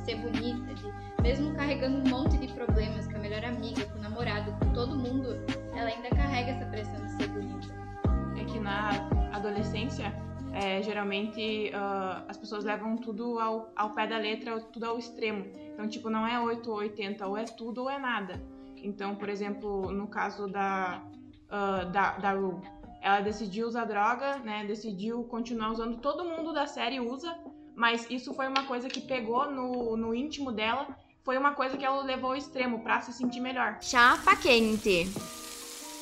ser 0.03 0.15
bonita, 0.15 0.74
de 0.74 0.93
mesmo 1.22 1.53
carregando 1.55 1.98
um 1.98 2.10
monte 2.10 2.38
de 2.38 2.48
problemas 2.53 3.07
com 3.07 3.15
a 3.15 3.19
melhor 3.19 3.43
amiga, 3.45 3.86
com 3.86 3.98
o 3.98 4.01
namorado, 4.01 4.51
com 4.60 4.74
todo 4.74 4.95
mundo, 4.95 5.29
ela 5.74 5.89
ainda 5.89 6.10
carrega 6.10 6.51
essa 6.51 6.65
pressão 6.65 7.05
de 7.05 7.12
ser 7.12 7.27
bonita. 7.29 7.74
É 8.38 8.43
que 8.43 8.60
na 8.60 8.89
adolescência, 9.31 10.13
é, 10.51 10.81
geralmente 10.81 11.72
ah, 11.74 12.24
as 12.27 12.38
pessoas 12.38 12.63
levam 12.63 12.98
tudo 12.98 13.39
ao, 13.39 13.72
ao 13.75 13.91
pé 13.91 14.05
da 14.05 14.17
letra, 14.17 14.60
tudo 14.60 14.86
ao 14.86 15.00
extremo. 15.00 15.45
Então, 15.74 15.88
tipo, 15.88 16.10
não 16.10 16.27
é 16.27 16.39
8 16.39 16.69
ou 16.69 16.77
80, 16.77 17.25
ou 17.25 17.38
é 17.38 17.45
tudo 17.45 17.83
ou 17.83 17.89
é 17.89 17.98
nada. 17.98 18.41
Então, 18.77 19.15
por 19.15 19.29
exemplo, 19.29 19.91
no 19.91 20.07
caso 20.07 20.48
da, 20.48 21.01
ah, 21.50 21.86
da, 21.86 22.17
da 22.17 22.33
ela 23.01 23.19
decidiu 23.19 23.67
usar 23.67 23.86
droga, 23.86 24.38
né? 24.39 24.65
Decidiu 24.65 25.24
continuar 25.25 25.72
usando. 25.72 25.98
Todo 25.98 26.24
mundo 26.24 26.53
da 26.53 26.65
série 26.65 27.01
usa, 27.01 27.38
mas 27.75 28.10
isso 28.10 28.34
foi 28.34 28.48
uma 28.48 28.63
coisa 28.63 28.88
que 28.89 29.01
pegou 29.01 29.50
no, 29.51 29.98
no 29.98 30.13
íntimo 30.13 30.51
dela 30.51 30.88
foi 31.24 31.38
uma 31.38 31.53
coisa 31.53 31.77
que 31.77 31.86
ela 31.86 32.03
levou 32.03 32.32
ao 32.32 32.36
extremo 32.36 32.80
pra 32.80 33.00
se 33.01 33.13
sentir 33.13 33.39
melhor. 33.39 33.77
Chapa 33.82 34.36
quente. 34.36 35.10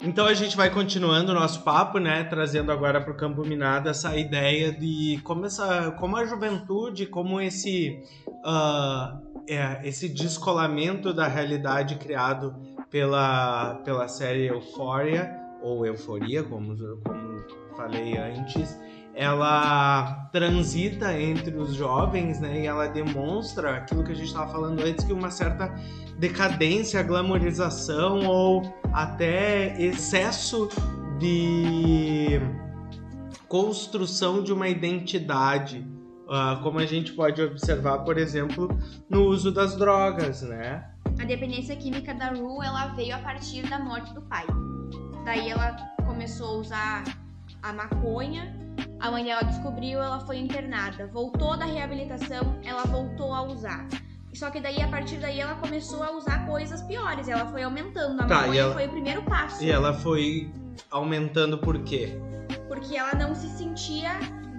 Então 0.01 0.25
a 0.25 0.33
gente 0.33 0.57
vai 0.57 0.71
continuando 0.71 1.31
o 1.31 1.35
nosso 1.35 1.61
papo, 1.61 1.99
né? 1.99 2.23
Trazendo 2.23 2.71
agora 2.71 2.99
para 2.99 3.13
o 3.13 3.15
Campo 3.15 3.45
Minado 3.45 3.87
essa 3.87 4.17
ideia 4.17 4.71
de 4.71 5.19
como, 5.23 5.45
essa, 5.45 5.91
como 5.99 6.17
a 6.17 6.25
juventude, 6.25 7.05
como 7.05 7.39
esse, 7.39 8.01
ah, 8.43 9.19
é, 9.47 9.87
esse 9.87 10.09
descolamento 10.09 11.13
da 11.13 11.27
realidade 11.27 11.97
criado 11.97 12.55
pela, 12.89 13.75
pela 13.85 14.07
série 14.07 14.47
Euphoria, 14.47 15.39
ou 15.61 15.85
Euforia, 15.85 16.41
como, 16.43 16.75
como 17.03 17.45
falei 17.77 18.17
antes, 18.17 18.75
ela 19.13 20.29
transita 20.31 21.19
entre 21.19 21.55
os 21.57 21.73
jovens, 21.75 22.39
né? 22.39 22.61
E 22.61 22.65
ela 22.65 22.87
demonstra 22.87 23.77
aquilo 23.77 24.03
que 24.03 24.11
a 24.11 24.15
gente 24.15 24.27
estava 24.27 24.51
falando 24.51 24.81
antes, 24.81 25.03
que 25.03 25.13
uma 25.13 25.29
certa 25.29 25.73
decadência, 26.17 27.01
glamorização 27.03 28.25
ou 28.25 28.61
até 28.93 29.79
excesso 29.81 30.69
de 31.19 32.39
construção 33.47 34.41
de 34.41 34.53
uma 34.53 34.69
identidade. 34.69 35.85
ah, 36.29 36.59
como 36.63 36.79
a 36.79 36.85
gente 36.85 37.11
pode 37.11 37.41
observar, 37.41 37.99
por 37.99 38.17
exemplo, 38.17 38.69
no 39.09 39.23
uso 39.25 39.51
das 39.51 39.75
drogas, 39.75 40.41
né? 40.41 40.89
A 41.19 41.25
dependência 41.25 41.75
química 41.75 42.13
da 42.13 42.29
Rue, 42.29 42.65
ela 42.65 42.87
veio 42.95 43.13
a 43.13 43.19
partir 43.19 43.67
da 43.69 43.77
morte 43.77 44.13
do 44.13 44.21
pai. 44.21 44.45
Daí 45.25 45.49
ela 45.49 45.75
começou 46.07 46.47
a 46.47 46.59
usar 46.59 47.03
a 47.61 47.73
maconha. 47.73 48.55
A 49.01 49.09
mãe 49.09 49.23
dela 49.23 49.41
descobriu, 49.43 49.99
ela 50.01 50.19
foi 50.19 50.37
internada. 50.37 51.07
Voltou 51.07 51.57
da 51.57 51.65
reabilitação, 51.65 52.59
ela 52.63 52.83
voltou 52.83 53.33
a 53.33 53.41
usar. 53.43 53.87
Só 54.33 54.49
que 54.49 54.59
daí, 54.61 54.81
a 54.81 54.87
partir 54.87 55.17
daí, 55.17 55.39
ela 55.39 55.55
começou 55.55 56.03
a 56.03 56.11
usar 56.11 56.45
coisas 56.45 56.81
piores. 56.83 57.27
Ela 57.27 57.45
foi 57.47 57.63
aumentando. 57.63 58.21
A 58.21 58.25
Tá, 58.25 58.41
maconha 58.41 58.61
ela- 58.61 58.73
foi 58.73 58.85
o 58.87 58.89
primeiro 58.89 59.23
passo. 59.23 59.63
E 59.63 59.69
ela 59.71 59.93
foi 59.93 60.51
aumentando 60.89 61.57
por 61.57 61.79
quê? 61.79 62.17
Porque 62.67 62.95
ela 62.95 63.13
não 63.15 63.35
se 63.35 63.49
sentia 63.49 64.11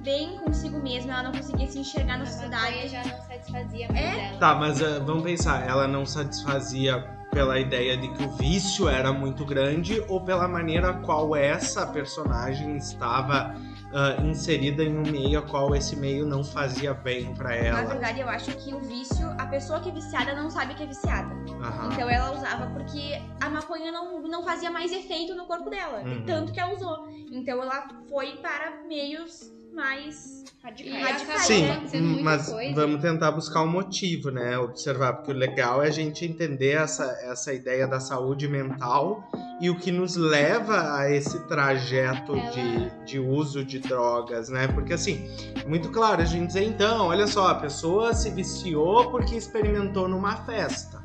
bem 0.05 0.37
consigo 0.39 0.79
mesma. 0.83 1.13
Ela 1.13 1.23
não 1.25 1.33
conseguia 1.33 1.69
se 1.69 1.79
enxergar 1.79 2.19
na 2.19 2.25
A 2.25 2.27
sociedade. 2.27 2.89
já 2.89 3.03
não 3.05 3.23
satisfazia 3.23 3.89
mais 3.93 4.05
É? 4.05 4.29
ela. 4.29 4.39
Tá, 4.39 4.55
mas 4.57 4.83
ah, 4.83 4.99
vamos 5.05 5.23
pensar, 5.23 5.67
ela 5.67 5.87
não 5.89 6.05
satisfazia 6.05 6.99
pela 7.31 7.59
ideia 7.59 7.97
de 7.97 8.09
que 8.09 8.23
o 8.25 8.29
vício 8.33 8.89
era 8.89 9.11
muito 9.11 9.45
grande 9.47 10.05
ou 10.09 10.21
pela 10.21 10.47
maneira 10.47 10.93
qual 10.93 11.35
essa 11.35 11.87
personagem 11.87 12.77
estava 12.77 13.55
ah, 13.95 14.17
inserida 14.23 14.83
em 14.83 14.97
um 14.97 15.03
meio 15.03 15.39
a 15.39 15.43
qual 15.43 15.75
esse 15.75 15.97
meio 15.97 16.27
não 16.27 16.43
fazia 16.43 16.95
bem 16.95 17.35
pra 17.35 17.51
Na 17.51 17.55
ela. 17.55 17.83
verdade, 17.85 18.21
eu 18.21 18.29
acho 18.29 18.51
que 18.57 18.75
o 18.75 18.81
vício, 18.81 19.29
a 19.39 19.47
pessoa 19.47 19.81
que 19.81 19.89
é 19.89 19.93
viciada 19.93 20.35
não 20.35 20.51
sabe 20.51 20.75
que 20.75 20.83
é 20.83 20.87
viciada. 20.87 21.35
Aham. 21.61 21.91
Então 21.93 22.09
ela 22.09 22.33
usava 22.33 22.67
porque 22.71 23.21
a 23.41 23.51
maconha 23.51 23.93
não, 23.93 24.23
não 24.23 24.43
fazia 24.45 24.71
mais 24.71 24.93
efeito 24.93 25.35
no 25.35 25.47
corpo 25.47 25.69
dela. 25.71 26.03
Uhum. 26.05 26.25
Tanto 26.25 26.53
que 26.53 26.61
ela 26.61 26.75
usou. 26.75 27.09
Então 27.31 27.63
ela 27.63 27.89
foi 28.09 28.37
para 28.37 28.83
meios 28.89 29.53
mais 29.75 30.45
radicais. 30.63 31.23
Sim, 31.43 31.67
muita 32.01 32.23
mas 32.23 32.49
coisa. 32.51 32.75
vamos 32.75 33.01
tentar 33.01 33.33
buscar 33.33 33.63
um 33.63 33.69
motivo, 33.69 34.31
né? 34.31 34.59
Observar, 34.59 35.15
porque 35.15 35.33
o 35.33 35.35
legal 35.35 35.83
é 35.83 35.89
a 35.89 35.91
gente 35.91 36.25
entender 36.25 36.73
essa, 36.73 37.05
essa 37.23 37.53
ideia 37.53 37.87
da 37.87 37.99
saúde 37.99 38.47
mental 38.49 39.27
e 39.63 39.71
o 39.71 39.77
que 39.77 39.93
nos 39.93 40.17
leva 40.17 40.97
a 40.97 41.09
esse 41.09 41.39
trajeto 41.47 42.35
de, 42.51 42.91
de 43.07 43.21
uso 43.21 43.65
de 43.65 43.79
drogas, 43.79 44.49
né? 44.49 44.67
Porque 44.67 44.93
assim, 44.93 45.31
muito 45.69 45.89
claro 45.91 46.21
a 46.21 46.25
gente 46.25 46.49
dizer, 46.49 46.65
então, 46.65 47.07
olha 47.07 47.29
só, 47.29 47.47
a 47.47 47.55
pessoa 47.55 48.13
se 48.13 48.29
viciou 48.31 49.09
porque 49.09 49.37
experimentou 49.37 50.09
numa 50.09 50.35
festa. 50.39 51.01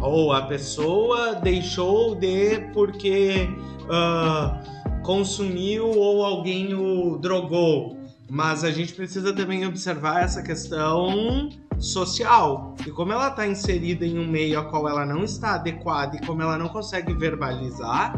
Ou 0.00 0.32
a 0.32 0.40
pessoa 0.46 1.34
deixou 1.34 2.14
de 2.14 2.60
porque 2.72 3.46
ah, 3.90 4.62
consumiu 5.02 5.86
ou 5.86 6.24
alguém 6.24 6.72
o 6.72 7.18
drogou. 7.18 7.98
Mas 8.30 8.64
a 8.64 8.70
gente 8.70 8.94
precisa 8.94 9.34
também 9.34 9.66
observar 9.66 10.22
essa 10.22 10.42
questão 10.42 11.50
social. 11.80 12.74
E 12.86 12.90
como 12.90 13.12
ela 13.12 13.28
está 13.28 13.46
inserida 13.46 14.04
em 14.04 14.18
um 14.18 14.26
meio 14.26 14.60
a 14.60 14.64
qual 14.64 14.88
ela 14.88 15.04
não 15.04 15.24
está 15.24 15.54
adequada 15.54 16.16
e 16.16 16.26
como 16.26 16.42
ela 16.42 16.58
não 16.58 16.68
consegue 16.68 17.12
verbalizar, 17.14 18.14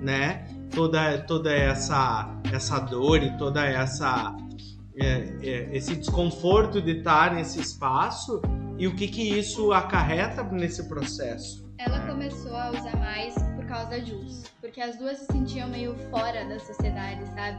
né? 0.00 0.46
Toda, 0.74 1.18
toda 1.18 1.52
essa, 1.52 2.28
essa 2.52 2.78
dor 2.78 3.22
e 3.22 3.36
toda 3.36 3.64
essa 3.64 4.34
é, 5.00 5.28
é, 5.42 5.76
esse 5.76 5.94
desconforto 5.94 6.82
de 6.82 6.98
estar 6.98 7.34
nesse 7.34 7.60
espaço 7.60 8.42
e 8.76 8.86
o 8.86 8.94
que 8.94 9.06
que 9.06 9.22
isso 9.22 9.72
acarreta 9.72 10.42
nesse 10.42 10.88
processo. 10.88 11.67
Ela 11.78 12.00
começou 12.08 12.56
a 12.56 12.70
usar 12.70 12.96
mais 12.96 13.34
por 13.54 13.64
causa 13.66 13.90
da 13.90 14.00
Jules. 14.00 14.52
Porque 14.60 14.80
as 14.80 14.96
duas 14.96 15.18
se 15.18 15.26
sentiam 15.26 15.68
meio 15.68 15.94
fora 16.10 16.44
da 16.44 16.58
sociedade, 16.58 17.24
sabe? 17.28 17.58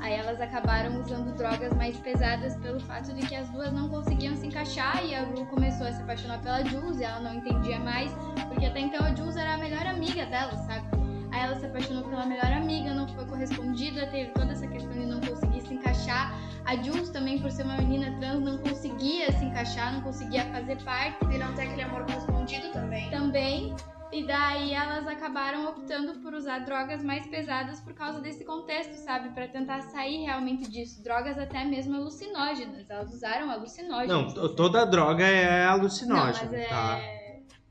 Aí 0.00 0.14
elas 0.14 0.40
acabaram 0.40 1.00
usando 1.00 1.36
drogas 1.36 1.72
mais 1.74 1.96
pesadas 1.98 2.56
pelo 2.56 2.80
fato 2.80 3.14
de 3.14 3.24
que 3.24 3.34
as 3.36 3.48
duas 3.50 3.72
não 3.72 3.88
conseguiam 3.88 4.34
se 4.34 4.48
encaixar 4.48 5.04
e 5.06 5.14
a 5.14 5.22
Rue 5.22 5.46
começou 5.46 5.86
a 5.86 5.92
se 5.92 6.02
apaixonar 6.02 6.40
pela 6.40 6.64
Jules 6.64 6.98
e 6.98 7.04
ela 7.04 7.20
não 7.20 7.34
entendia 7.34 7.78
mais, 7.78 8.10
porque 8.48 8.66
até 8.66 8.80
então 8.80 9.06
a 9.06 9.14
Jules 9.14 9.36
era 9.36 9.54
a 9.54 9.58
melhor 9.58 9.86
amiga 9.86 10.26
dela, 10.26 10.56
sabe? 10.66 10.88
Aí 11.30 11.40
ela 11.40 11.54
se 11.54 11.66
apaixonou 11.66 12.02
pela 12.02 12.26
melhor 12.26 12.52
amiga, 12.52 12.92
não 12.92 13.06
foi 13.06 13.24
correspondida, 13.24 14.04
teve 14.08 14.32
toda 14.32 14.50
essa 14.50 14.66
questão 14.66 14.92
de 14.92 15.06
não 15.06 15.20
conseguir 15.20 15.60
se 15.60 15.74
encaixar. 15.74 16.36
A 16.64 16.74
Jules 16.74 17.10
também, 17.10 17.38
por 17.38 17.52
ser 17.52 17.62
uma 17.62 17.76
menina 17.76 18.18
trans, 18.18 18.40
não 18.42 18.58
conseguia 18.58 19.30
se 19.30 19.44
encaixar, 19.44 19.92
não 19.92 20.00
conseguia 20.00 20.44
fazer 20.46 20.76
parte 20.82 21.24
E 21.32 21.38
não 21.38 21.54
tem 21.54 21.68
aquele 21.68 21.82
amor 21.82 22.04
correspondido 22.04 22.39
também. 22.58 23.10
também. 23.10 23.76
E 24.12 24.24
daí 24.26 24.72
elas 24.74 25.06
acabaram 25.06 25.68
optando 25.68 26.14
por 26.18 26.34
usar 26.34 26.60
drogas 26.64 27.00
mais 27.04 27.24
pesadas 27.28 27.80
por 27.80 27.94
causa 27.94 28.20
desse 28.20 28.44
contexto, 28.44 28.94
sabe? 28.94 29.28
Pra 29.28 29.46
tentar 29.46 29.82
sair 29.82 30.24
realmente 30.24 30.68
disso. 30.68 31.00
Drogas 31.02 31.38
até 31.38 31.64
mesmo 31.64 31.94
alucinógenas. 31.94 32.90
Elas 32.90 33.12
usaram 33.14 33.46
Não, 33.46 33.52
alucinógenos. 33.54 34.34
to- 34.34 34.48
toda 34.56 34.84
droga 34.84 35.24
é 35.24 35.64
Não, 35.64 35.72
alucinógena, 35.74 36.48
mas 36.50 36.60
é... 36.60 36.66
tá? 36.66 37.00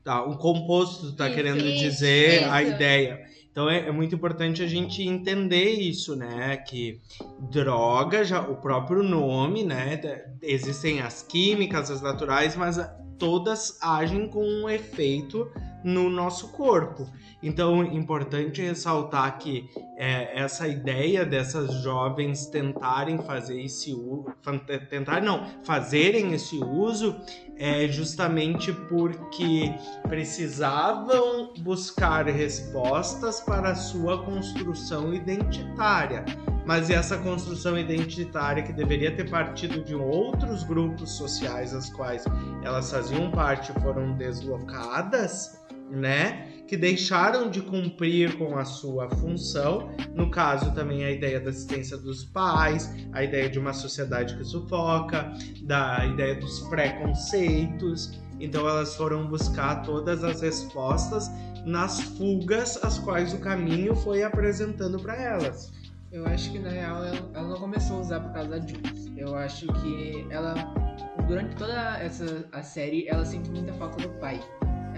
Tá, 0.02 0.24
um 0.24 0.34
composto 0.34 1.14
tá 1.14 1.26
Isso, 1.26 1.34
querendo 1.36 1.58
isso, 1.58 1.78
dizer 1.78 2.50
a 2.50 2.62
isso. 2.62 2.72
ideia. 2.72 3.22
Então 3.50 3.68
é, 3.68 3.88
é 3.88 3.92
muito 3.92 4.14
importante 4.14 4.62
a 4.62 4.66
gente 4.66 5.02
entender 5.02 5.72
isso, 5.72 6.14
né? 6.14 6.56
Que 6.56 7.00
droga, 7.50 8.24
já 8.24 8.40
o 8.40 8.56
próprio 8.56 9.02
nome, 9.02 9.64
né? 9.64 10.00
Existem 10.42 11.00
as 11.00 11.22
químicas, 11.22 11.90
as 11.90 12.00
naturais, 12.00 12.54
mas 12.54 12.78
todas 13.18 13.78
agem 13.82 14.28
com 14.28 14.44
um 14.44 14.68
efeito 14.68 15.50
no 15.82 16.10
nosso 16.10 16.48
corpo. 16.48 17.08
Então, 17.42 17.82
importante 17.82 18.60
ressaltar 18.60 19.38
que 19.38 19.68
é, 19.96 20.38
essa 20.38 20.68
ideia 20.68 21.24
dessas 21.24 21.72
jovens 21.82 22.46
tentarem 22.46 23.18
fazer 23.18 23.62
esse 23.62 23.94
uso, 23.94 24.26
tentar 24.90 25.22
não, 25.22 25.46
fazerem 25.64 26.34
esse 26.34 26.56
uso 26.62 27.16
é 27.56 27.86
justamente 27.88 28.72
porque 28.72 29.74
precisavam 30.08 31.52
buscar 31.60 32.26
respostas 32.26 33.40
para 33.40 33.70
a 33.70 33.74
sua 33.74 34.22
construção 34.22 35.14
identitária. 35.14 36.24
Mas 36.66 36.88
essa 36.90 37.18
construção 37.18 37.78
identitária 37.78 38.62
que 38.62 38.72
deveria 38.72 39.14
ter 39.14 39.28
partido 39.28 39.82
de 39.82 39.94
outros 39.94 40.62
grupos 40.62 41.10
sociais, 41.12 41.74
as 41.74 41.90
quais 41.90 42.24
elas 42.62 42.90
faziam 42.90 43.30
parte, 43.30 43.72
foram 43.80 44.12
deslocadas, 44.12 45.59
né? 45.90 46.48
Que 46.66 46.76
deixaram 46.76 47.50
de 47.50 47.60
cumprir 47.60 48.38
com 48.38 48.56
a 48.56 48.64
sua 48.64 49.10
função. 49.10 49.90
No 50.14 50.30
caso, 50.30 50.72
também 50.74 51.04
a 51.04 51.10
ideia 51.10 51.40
da 51.40 51.50
assistência 51.50 51.96
dos 51.96 52.24
pais, 52.24 52.92
a 53.12 53.24
ideia 53.24 53.50
de 53.50 53.58
uma 53.58 53.72
sociedade 53.72 54.36
que 54.36 54.44
sufoca, 54.44 55.32
da 55.62 56.06
ideia 56.06 56.36
dos 56.36 56.60
preconceitos. 56.68 58.20
Então 58.38 58.68
elas 58.68 58.96
foram 58.96 59.26
buscar 59.26 59.82
todas 59.82 60.24
as 60.24 60.40
respostas 60.40 61.30
nas 61.64 62.00
fugas 62.00 62.82
as 62.82 62.98
quais 62.98 63.34
o 63.34 63.38
caminho 63.38 63.94
foi 63.94 64.22
apresentando 64.22 64.98
para 64.98 65.14
elas. 65.16 65.72
Eu 66.10 66.26
acho 66.26 66.50
que 66.50 66.58
na 66.58 66.70
real 66.70 67.04
ela, 67.04 67.48
não 67.48 67.56
começou 67.56 67.98
a 67.98 68.00
usar 68.00 68.20
por 68.20 68.32
causa 68.32 68.48
da 68.48 68.58
Jules. 68.58 69.12
Eu 69.16 69.36
acho 69.36 69.66
que 69.74 70.26
ela, 70.30 70.54
durante 71.28 71.54
toda 71.54 71.98
essa 71.98 72.44
a 72.50 72.62
série, 72.62 73.06
ela 73.06 73.24
sente 73.24 73.48
muita 73.50 73.72
falta 73.74 74.02
do 74.02 74.08
pai. 74.18 74.40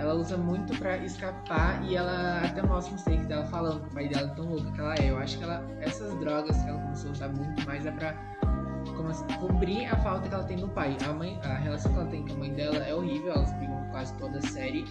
Ela 0.03 0.15
usa 0.15 0.37
muito 0.37 0.77
pra 0.81 0.97
escapar 0.97 1.81
e 1.85 1.95
ela 1.95 2.41
até 2.45 2.61
mostra 2.61 2.93
uns 2.93 3.05
takes 3.05 3.25
dela 3.27 3.45
falando 3.45 3.83
que 3.83 3.87
o 3.87 3.95
pai 3.95 4.09
dela 4.09 4.33
é 4.33 4.35
tão 4.35 4.47
louco 4.47 4.73
que 4.73 4.81
ela 4.81 4.95
é. 4.97 5.11
Eu 5.11 5.17
acho 5.17 5.39
que 5.39 5.45
ela, 5.45 5.65
essas 5.81 6.13
drogas 6.19 6.61
que 6.61 6.69
ela 6.69 6.81
começou 6.81 7.11
a 7.11 7.13
usar 7.13 7.29
muito 7.29 7.65
mais 7.65 7.87
é 7.87 7.93
pra 7.93 8.13
assim, 9.09 9.25
cobrir 9.39 9.87
a 9.87 9.97
falta 9.99 10.29
que 10.29 10.35
ela 10.35 10.43
tem 10.43 10.57
no 10.57 10.69
pai. 10.69 10.97
A, 11.09 11.13
mãe, 11.13 11.39
a 11.45 11.55
relação 11.55 11.93
que 11.93 12.01
ela 12.01 12.09
tem 12.09 12.27
com 12.27 12.35
a 12.35 12.37
mãe 12.37 12.53
dela 12.53 12.79
é 12.79 12.93
horrível, 12.93 13.33
elas 13.33 13.53
brigam 13.53 13.87
quase 13.93 14.13
toda 14.15 14.39
a 14.39 14.43
série. 14.43 14.85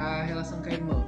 A 0.00 0.22
relação 0.22 0.60
com 0.60 0.68
a 0.68 0.72
irmã. 0.72 1.06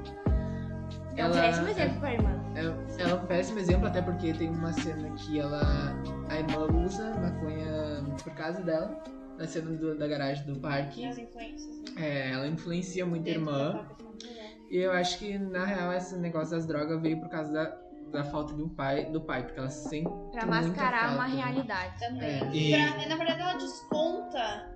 É 1.17 1.27
um 1.27 1.33
péssimo 1.33 1.69
exemplo 1.69 1.99
pra 1.99 2.15
irmã. 2.15 2.31
É, 2.55 3.03
ela 3.03 3.11
é 3.11 3.15
um 3.15 3.27
péssimo 3.27 3.59
exemplo, 3.59 3.89
até 3.89 4.01
porque 4.01 4.33
tem 4.33 4.49
uma 4.51 4.73
cena 4.73 5.11
que 5.17 5.41
ela. 5.41 5.93
A 6.29 6.37
irmã 6.37 6.67
usa 6.87 7.15
maconha 7.19 8.05
por 8.23 8.33
causa 8.35 8.63
dela. 8.63 8.97
Na 9.41 9.47
cena 9.47 9.71
do- 9.71 9.97
da 9.97 10.07
garagem 10.07 10.45
do 10.45 10.61
parque. 10.61 11.01
E 11.01 11.07
as 11.07 11.17
influências. 11.19 11.79
né? 11.79 11.85
É, 11.97 12.31
ela 12.33 12.47
influencia 12.47 13.07
muito 13.07 13.27
a 13.27 13.31
irmã. 13.31 13.73
própria 13.73 13.97
família. 14.07 14.43
E 14.71 14.77
eu 14.77 14.93
acho 14.93 15.19
que, 15.19 15.39
na 15.39 15.65
real, 15.65 15.93
esse 15.95 16.15
negócio 16.17 16.51
das 16.55 16.67
drogas 16.67 17.01
veio 17.01 17.19
por 17.19 17.29
causa 17.31 17.51
da, 17.53 17.77
da 18.13 18.25
falta 18.25 18.55
de 18.55 18.63
um 18.63 18.69
pai, 18.69 19.07
do 19.07 19.21
pai, 19.21 19.43
porque 19.45 19.59
ela 19.59 19.71
sempre. 19.71 20.13
Pra 20.31 20.47
muita 20.47 20.67
mascarar 20.69 21.15
uma 21.15 21.27
né? 21.27 21.37
realidade. 21.43 21.99
Também. 21.99 22.31
É. 22.31 22.51
E- 22.53 22.71
Pra- 22.71 23.07
na 23.09 23.17
verdade, 23.17 23.41
ela 23.41 23.55
desconta 23.55 24.71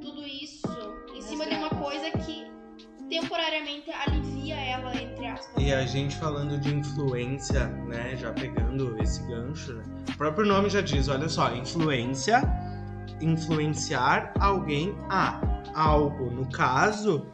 tudo 0.00 0.22
isso 0.26 0.68
em 1.14 1.22
cima 1.22 1.46
de 1.46 1.54
uma 1.54 1.70
coisa 1.70 2.10
que 2.10 2.50
temporariamente 3.08 3.90
alivia 3.90 4.54
ela, 4.54 4.94
entre 4.94 5.26
aspas. 5.26 5.62
E 5.64 5.72
a 5.72 5.84
gente 5.84 6.14
falando 6.16 6.58
de 6.60 6.72
influência, 6.74 7.66
né? 7.66 8.14
Já 8.16 8.32
pegando 8.32 9.00
esse 9.02 9.20
gancho, 9.26 9.72
né? 9.74 9.84
O 10.10 10.16
próprio 10.16 10.46
nome 10.46 10.68
já 10.70 10.80
diz, 10.80 11.08
olha 11.08 11.28
só, 11.28 11.52
influência, 11.54 12.40
influenciar 13.20 14.32
alguém 14.38 14.94
a 15.08 15.40
algo. 15.74 16.30
No 16.30 16.48
caso 16.50 17.26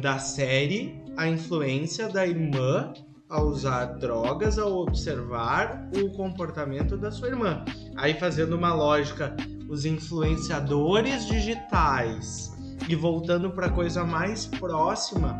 da 0.00 0.18
série, 0.18 1.02
a 1.16 1.28
influência 1.28 2.08
da 2.08 2.26
irmã 2.26 2.92
a 3.28 3.42
usar 3.42 3.86
drogas, 3.98 4.58
ao 4.58 4.72
observar 4.72 5.88
o 5.96 6.10
comportamento 6.10 6.96
da 6.96 7.10
sua 7.10 7.28
irmã. 7.28 7.64
Aí 7.96 8.14
fazendo 8.14 8.56
uma 8.56 8.72
lógica, 8.72 9.36
os 9.68 9.84
influenciadores 9.84 11.26
digitais 11.26 12.56
e 12.88 12.94
voltando 12.94 13.50
para 13.50 13.68
coisa 13.68 14.04
mais 14.04 14.46
próxima 14.46 15.36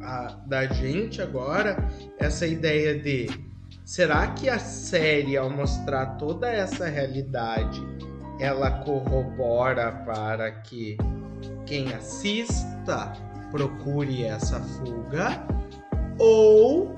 a- 0.00 0.38
da 0.46 0.66
gente 0.66 1.20
agora, 1.20 1.88
essa 2.18 2.46
ideia 2.46 2.98
de 2.98 3.28
será 3.84 4.28
que 4.28 4.48
a 4.48 4.58
série, 4.58 5.36
ao 5.36 5.50
mostrar 5.50 6.16
toda 6.16 6.48
essa 6.48 6.86
realidade, 6.86 7.82
ela 8.38 8.70
corrobora 8.70 9.92
para 10.06 10.50
que 10.50 10.96
quem 11.66 11.92
assista 11.92 13.12
procure 13.50 14.24
essa 14.24 14.60
fuga? 14.60 15.42
Ou 16.18 16.96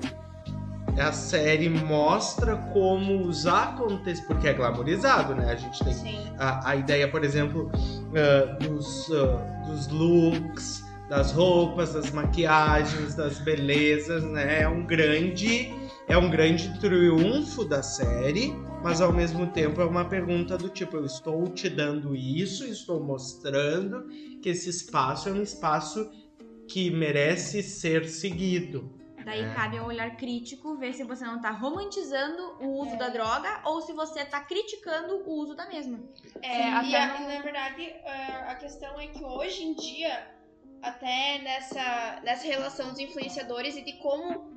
a 0.99 1.11
série 1.11 1.69
mostra 1.69 2.57
como 2.73 3.21
os 3.21 3.47
acontecimentos, 3.47 4.21
porque 4.21 4.47
é 4.49 4.53
glamorizado, 4.53 5.33
né? 5.35 5.51
A 5.51 5.55
gente 5.55 5.83
tem 5.83 5.93
Sim. 5.93 6.19
a, 6.37 6.69
a 6.69 6.75
ideia, 6.75 7.07
por 7.07 7.23
exemplo, 7.23 7.71
ah, 8.15 8.57
dos, 8.63 9.09
ah, 9.11 9.65
dos 9.67 9.87
looks, 9.87 10.83
das 11.09 11.31
roupas, 11.31 11.93
das 11.93 12.11
maquiagens, 12.11 13.15
das 13.15 13.39
belezas, 13.39 14.23
né? 14.23 14.61
É 14.61 14.67
um 14.67 14.85
grande 14.85 15.73
é 16.07 16.17
um 16.17 16.29
grande 16.29 16.77
triunfo 16.79 17.63
da 17.63 17.81
série, 17.81 18.53
mas 18.83 18.99
ao 19.01 19.11
mesmo 19.13 19.47
tempo 19.47 19.81
é 19.81 19.85
uma 19.85 20.05
pergunta 20.05 20.57
do 20.57 20.69
tipo, 20.69 20.97
eu 20.97 21.05
estou 21.05 21.47
te 21.49 21.69
dando 21.69 22.15
isso, 22.15 22.65
estou 22.65 22.99
mostrando 23.03 24.07
que 24.41 24.49
esse 24.49 24.69
espaço 24.69 25.29
é 25.29 25.31
um 25.31 25.41
espaço 25.41 26.09
que 26.67 26.89
merece 26.89 27.61
ser 27.61 28.05
seguido. 28.09 28.99
Daí 29.23 29.41
É. 29.43 29.53
cabe 29.53 29.77
ao 29.77 29.85
olhar 29.85 30.15
crítico 30.17 30.75
ver 30.77 30.93
se 30.93 31.03
você 31.03 31.23
não 31.23 31.39
tá 31.39 31.51
romantizando 31.51 32.41
o 32.59 32.81
uso 32.81 32.95
É. 32.95 32.97
da 32.97 33.09
droga 33.09 33.61
ou 33.65 33.79
se 33.81 33.93
você 33.93 34.25
tá 34.25 34.39
criticando 34.39 35.17
o 35.27 35.31
uso 35.41 35.55
da 35.55 35.67
mesma. 35.67 35.99
É, 36.41 36.47
É, 36.61 36.69
e, 36.83 36.95
a- 36.95 37.21
e 37.21 37.35
na 37.35 37.41
verdade, 37.41 37.93
a, 38.03 38.51
a 38.51 38.55
questão 38.55 38.99
é 38.99 39.05
que 39.07 39.23
hoje 39.23 39.63
em 39.63 39.75
dia, 39.75 40.27
até 40.81 41.39
nessa, 41.43 42.19
nessa 42.23 42.47
relação 42.47 42.89
dos 42.89 42.97
influenciadores 42.99 43.75
e 43.77 43.83
de 43.83 43.93
como 43.99 44.49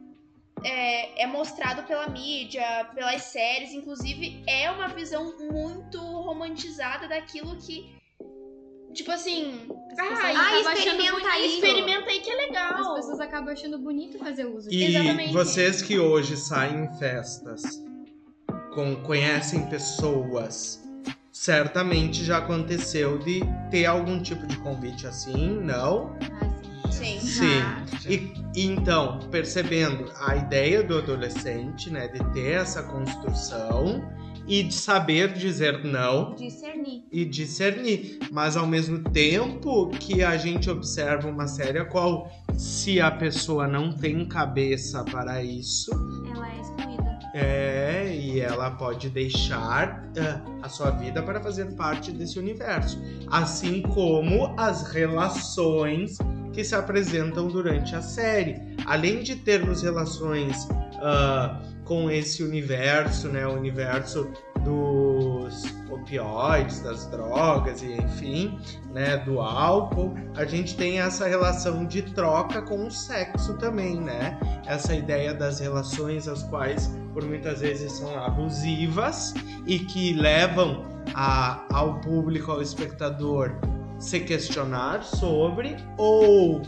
é, 0.62 1.22
é 1.22 1.26
mostrado 1.26 1.82
pela 1.84 2.08
mídia, 2.08 2.88
pelas 2.94 3.22
séries, 3.22 3.72
inclusive, 3.72 4.42
é 4.46 4.70
uma 4.70 4.88
visão 4.88 5.34
muito 5.50 5.98
romantizada 5.98 7.08
daquilo 7.08 7.56
que. 7.56 7.92
Tipo 8.92 9.10
assim, 9.10 9.66
As 9.90 9.98
Ah, 9.98 10.20
ah, 10.22 10.60
experimenta 10.60 11.38
isso. 11.40 11.54
experimenta 11.56 12.10
aí 12.10 12.20
que 12.20 12.30
é 12.30 12.34
legal. 12.36 12.74
As 12.74 12.94
pessoas 12.94 13.20
acabam 13.20 13.52
achando 13.52 13.76
bonito 13.78 14.18
fazer 14.18 14.44
uso 14.44 14.68
E 14.70 14.76
disso. 14.76 14.98
Exatamente. 14.98 15.32
vocês 15.32 15.82
que 15.82 15.98
hoje 15.98 16.36
saem 16.36 16.84
em 16.84 16.92
festas, 16.98 17.82
com, 18.72 18.94
conhecem 19.02 19.66
pessoas, 19.66 20.80
certamente 21.32 22.24
já 22.24 22.38
aconteceu 22.38 23.18
de 23.18 23.40
ter 23.68 23.84
algum 23.86 24.22
tipo 24.22 24.46
de 24.46 24.56
convite 24.58 25.06
assim, 25.08 25.60
não? 25.60 26.16
Ah, 26.40 26.90
sim. 26.92 27.18
Sim. 27.18 27.20
Sim. 27.20 27.60
Ah, 27.62 27.83
E, 28.08 28.32
e 28.54 28.66
então, 28.66 29.18
percebendo 29.30 30.10
a 30.20 30.36
ideia 30.36 30.82
do 30.82 30.98
adolescente, 30.98 31.90
né, 31.90 32.08
de 32.08 32.18
ter 32.32 32.52
essa 32.52 32.82
construção 32.82 34.02
e 34.46 34.62
de 34.62 34.74
saber 34.74 35.32
dizer 35.32 35.82
não, 35.84 36.34
discernir. 36.34 37.02
e 37.10 37.24
discernir, 37.24 38.18
mas 38.30 38.56
ao 38.58 38.66
mesmo 38.66 38.98
tempo 39.10 39.88
que 39.88 40.22
a 40.22 40.36
gente 40.36 40.68
observa 40.68 41.28
uma 41.28 41.46
série 41.46 41.78
a 41.78 41.84
qual 41.84 42.30
se 42.56 43.00
a 43.00 43.10
pessoa 43.10 43.66
não 43.66 43.90
tem 43.92 44.26
cabeça 44.26 45.02
para 45.04 45.42
isso, 45.42 45.90
Ela 46.30 46.52
é 46.52 46.60
excluída. 46.60 47.18
é 47.34 48.14
e 48.14 48.40
ela 48.40 48.70
pode 48.72 49.08
deixar 49.08 50.04
ah, 50.18 50.42
a 50.62 50.68
sua 50.68 50.90
vida 50.90 51.22
para 51.22 51.40
fazer 51.40 51.74
parte 51.74 52.12
desse 52.12 52.38
universo, 52.38 53.00
assim 53.30 53.80
como 53.80 54.54
as 54.58 54.90
relações 54.90 56.18
que 56.54 56.62
se 56.64 56.74
apresentam 56.74 57.48
durante 57.48 57.94
a 57.96 58.00
série, 58.00 58.62
além 58.86 59.22
de 59.22 59.36
termos 59.36 59.82
relações 59.82 60.68
ah, 61.02 61.60
com 61.84 62.10
esse 62.10 62.42
universo, 62.42 63.28
né, 63.28 63.46
o 63.46 63.52
universo 63.54 64.30
dos 64.64 65.64
opioides, 65.90 66.80
das 66.80 67.06
drogas 67.10 67.82
e 67.82 67.92
enfim, 67.92 68.58
né, 68.92 69.18
do 69.18 69.40
álcool, 69.40 70.14
a 70.36 70.44
gente 70.44 70.76
tem 70.76 71.00
essa 71.00 71.26
relação 71.28 71.84
de 71.84 72.02
troca 72.02 72.62
com 72.62 72.86
o 72.86 72.90
sexo 72.90 73.54
também, 73.58 74.00
né? 74.00 74.38
Essa 74.66 74.94
ideia 74.94 75.34
das 75.34 75.60
relações 75.60 76.26
as 76.26 76.42
quais 76.44 76.90
por 77.12 77.22
muitas 77.24 77.60
vezes 77.60 77.92
são 77.92 78.18
abusivas 78.24 79.34
e 79.66 79.78
que 79.78 80.14
levam 80.14 80.84
a- 81.14 81.64
ao 81.70 82.00
público, 82.00 82.50
ao 82.50 82.62
espectador 82.62 83.52
se 84.04 84.20
questionar 84.20 85.02
sobre 85.02 85.76
ou 85.96 86.60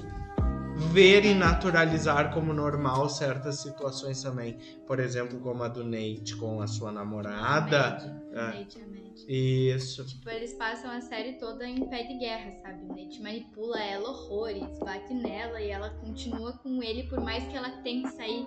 ver 0.92 1.24
e 1.24 1.34
naturalizar 1.34 2.32
como 2.32 2.52
normal 2.52 3.08
certas 3.10 3.56
situações 3.56 4.22
também. 4.22 4.56
Por 4.86 4.98
exemplo, 4.98 5.38
como 5.40 5.62
a 5.62 5.68
do 5.68 5.84
Nate 5.84 6.34
com 6.36 6.62
a 6.62 6.66
sua 6.66 6.90
namorada. 6.90 7.98
O 8.32 8.38
é. 8.38 8.58
Nate, 8.58 8.78
Nate. 8.78 9.24
Isso. 9.28 10.04
Tipo, 10.06 10.30
eles 10.30 10.54
passam 10.54 10.90
a 10.90 11.00
série 11.02 11.34
toda 11.34 11.66
em 11.66 11.86
pé 11.88 12.04
de 12.04 12.18
guerra, 12.18 12.50
sabe? 12.62 12.84
O 12.84 12.88
Nate 12.88 13.22
manipula 13.22 13.82
ela 13.82 14.08
horrores, 14.08 14.78
bate 14.78 15.12
nela 15.12 15.60
e 15.60 15.70
ela 15.70 15.90
continua 15.90 16.54
com 16.54 16.82
ele 16.82 17.02
por 17.04 17.20
mais 17.20 17.46
que 17.48 17.56
ela 17.56 17.70
tente 17.82 18.10
sair 18.12 18.46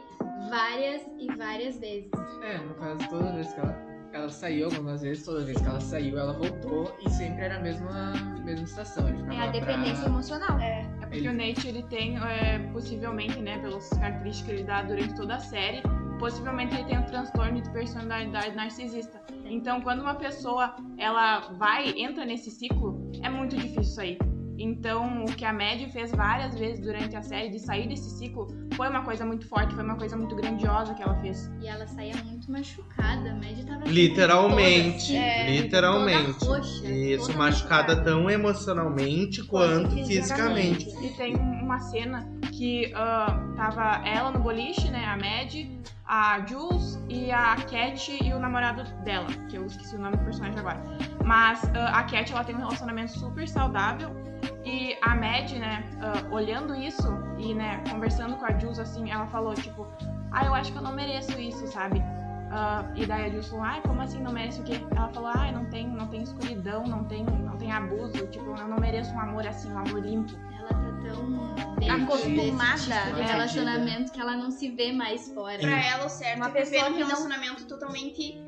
várias 0.50 1.04
e 1.20 1.28
várias 1.36 1.78
vezes. 1.78 2.10
É, 2.42 2.58
no 2.58 2.74
caso, 2.74 3.08
toda 3.08 3.34
vez 3.34 3.54
que 3.54 3.60
ela, 3.60 3.89
ela 4.18 4.30
saiu, 4.30 4.66
algumas 4.66 5.02
vezes, 5.02 5.24
toda 5.26 5.44
vez 5.46 5.58
que 5.58 5.66
ela 5.68 5.80
saiu, 5.80 6.18
ela 6.18 6.34
voltou 6.34 6.96
e 7.06 7.10
sempre 7.10 7.44
era 7.46 7.58
a 7.58 7.60
mesma, 7.60 8.14
mesma 8.44 8.66
situação. 8.66 9.08
É 9.08 9.40
a 9.42 9.48
dependência 9.48 10.04
pra... 10.04 10.10
emocional. 10.10 10.60
É. 10.60 10.82
É 10.82 10.86
porque 11.02 11.18
Ele- 11.18 11.30
o 11.30 11.34
Nate, 11.34 11.68
ele 11.68 11.84
tem, 11.84 12.18
é, 12.18 12.60
possivelmente, 12.72 13.40
né, 13.40 13.58
pelas 13.60 13.90
características 13.90 14.46
que 14.48 14.52
ele 14.52 14.64
dá 14.64 14.82
durante 14.84 15.16
toda 15.16 15.36
a 15.36 15.40
série, 15.40 15.82
possivelmente 16.20 16.76
ele 16.76 16.84
tem 16.86 16.98
um 16.98 17.04
transtorno 17.06 17.62
de 17.62 17.70
personalidade 17.72 18.56
narcisista. 18.56 19.22
Então, 19.46 19.82
quando 19.82 20.02
uma 20.02 20.16
pessoa, 20.16 20.76
ela 20.98 21.40
vai, 21.54 21.90
entra 21.98 22.26
nesse 22.26 22.52
ciclo, 22.52 23.12
é 23.24 23.30
muito 23.30 23.56
difícil 23.56 23.84
sair. 23.84 24.18
Então, 24.60 25.24
o 25.24 25.34
que 25.34 25.46
a 25.46 25.54
Mad 25.54 25.82
fez 25.92 26.12
várias 26.12 26.54
vezes 26.54 26.82
durante 26.84 27.16
a 27.16 27.22
série 27.22 27.50
de 27.50 27.60
sair 27.60 27.88
desse 27.88 28.10
ciclo 28.18 28.48
foi 28.76 28.90
uma 28.90 29.02
coisa 29.04 29.26
muito 29.26 29.48
forte, 29.48 29.74
foi 29.74 29.84
uma 29.84 29.96
coisa 29.96 30.18
muito 30.18 30.36
grandiosa 30.36 30.94
que 30.94 31.02
ela 31.02 31.16
fez. 31.16 31.50
E 31.62 31.68
ela 31.68 31.88
saía 31.88 32.16
muito 32.24 32.52
machucada, 32.52 33.32
a 33.32 33.36
Mad 33.36 33.66
tava 33.66 33.86
Literalmente. 33.86 34.90
toda 34.90 34.96
assim, 34.98 35.18
É, 35.18 35.62
literalmente. 35.62 36.40
toda 36.40 36.58
roxa, 36.58 36.88
Isso, 36.88 37.28
toda 37.28 37.38
machucada 37.38 38.04
tão 38.04 38.30
emocionalmente 38.30 39.44
quanto 39.44 39.92
fisicamente. 39.92 40.90
E 41.06 41.10
tem 41.12 41.36
uma 41.36 41.80
cena 41.80 42.28
que 42.52 42.92
ah, 42.96 43.40
tava 43.56 44.06
ela 44.08 44.32
no 44.32 44.40
boliche, 44.40 44.90
né? 44.90 45.06
A 45.06 45.16
Mad, 45.16 45.54
a 46.06 46.44
Jules 46.46 47.00
e 47.08 47.32
a 47.32 47.56
Cat 47.56 48.18
e 48.24 48.34
o 48.34 48.40
namorado 48.40 48.84
dela, 49.04 49.28
que 49.48 49.56
eu 49.56 49.66
esqueci 49.66 49.96
o 49.96 50.00
nome 50.00 50.18
do 50.18 50.24
personagem 50.26 50.60
agora. 50.60 50.84
Mas 51.24 51.64
ah, 51.76 52.00
a 52.00 52.04
Cat 52.04 52.32
ela 52.34 52.44
tem 52.44 52.56
um 52.56 52.60
relacionamento 52.60 53.12
super 53.18 53.48
saudável 53.48 54.10
e 54.70 54.98
a 55.02 55.16
Mad, 55.16 55.52
né, 55.54 55.84
ah, 56.02 56.24
olhando 56.32 56.76
isso 56.76 57.08
e 57.38 57.54
né, 57.54 57.82
conversando 57.90 58.36
com 58.38 58.46
a 58.46 58.58
Jules 58.58 58.80
assim, 58.80 59.10
ela 59.10 59.26
falou 59.28 59.54
tipo, 59.56 59.88
ah, 60.32 60.46
eu 60.46 60.54
acho 60.54 60.72
que 60.72 60.78
eu 60.78 60.82
não 60.84 60.94
mereço 60.94 61.40
isso, 61.40 61.66
sabe? 61.68 62.02
Ah, 62.52 62.84
e 62.96 63.06
daí 63.06 63.26
a 63.26 63.30
Jules 63.30 63.48
falou, 63.48 63.64
ai, 63.66 63.82
como 63.82 64.02
assim 64.02 64.22
não 64.22 64.32
merece 64.32 64.62
o 64.62 64.64
quê? 64.64 64.80
Ela 64.96 65.08
falou, 65.10 65.32
ai, 65.34 65.52
não 65.52 65.66
tem, 65.66 65.88
não 65.88 66.08
tem 66.08 66.22
escuridão, 66.22 66.84
não 66.86 67.04
tem, 67.04 67.24
não 67.24 67.58
tem 67.58 67.72
abuso, 67.72 68.26
tipo, 68.28 68.46
eu 68.58 68.68
não 68.68 68.78
mereço 68.78 69.12
um 69.14 69.20
amor 69.20 69.46
assim, 69.48 69.72
um 69.72 69.78
amor 69.80 70.00
limpo. 70.02 70.34
Ela 70.60 70.70
tá 70.70 71.00
tão 71.02 71.76
dentro 71.76 72.04
Acostumada, 72.04 72.76
desse 72.78 73.04
tipo 73.04 73.16
de 73.16 73.22
é. 73.22 73.26
relacionamento 73.26 74.12
que 74.12 74.20
ela 74.20 74.36
não 74.36 74.52
se 74.52 74.70
vê 74.72 74.92
mais 74.92 75.32
fora. 75.32 75.58
Pra 75.60 75.80
ela, 75.86 76.06
o 76.06 76.10
certo 76.10 76.38
Uma 76.38 76.48
é 76.48 76.52
viver 76.52 76.70
pessoa 76.72 76.90
um 76.90 76.94
que 76.94 77.00
não- 77.00 77.08
relacionamento 77.08 77.66
totalmente 77.66 78.42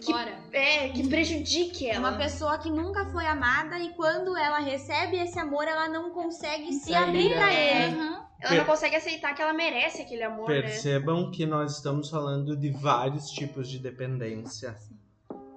que, 0.00 0.12
é, 0.56 0.88
que 0.88 1.06
prejudique 1.08 1.86
É 1.88 1.94
ela. 1.94 2.08
uma 2.10 2.18
pessoa 2.18 2.58
que 2.58 2.70
nunca 2.70 3.04
foi 3.06 3.26
amada 3.26 3.78
e 3.78 3.90
quando 3.90 4.36
ela 4.36 4.58
recebe 4.58 5.16
esse 5.18 5.38
amor, 5.38 5.64
ela 5.68 5.88
não 5.88 6.10
consegue 6.10 6.72
se 6.72 6.94
abrir 6.94 7.30
pra 7.30 7.46
dela. 7.46 7.52
ele. 7.52 8.00
Aham. 8.00 8.26
Ela 8.42 8.54
não 8.54 8.64
consegue 8.64 8.96
aceitar 8.96 9.34
que 9.34 9.42
ela 9.42 9.52
merece 9.52 10.00
aquele 10.00 10.22
amor, 10.22 10.48
né? 10.48 10.62
Percebam 10.62 11.30
que 11.30 11.44
nós 11.44 11.76
estamos 11.76 12.08
falando 12.08 12.56
de 12.56 12.70
vários 12.70 13.30
tipos 13.30 13.68
de 13.68 13.78
dependência, 13.78 14.74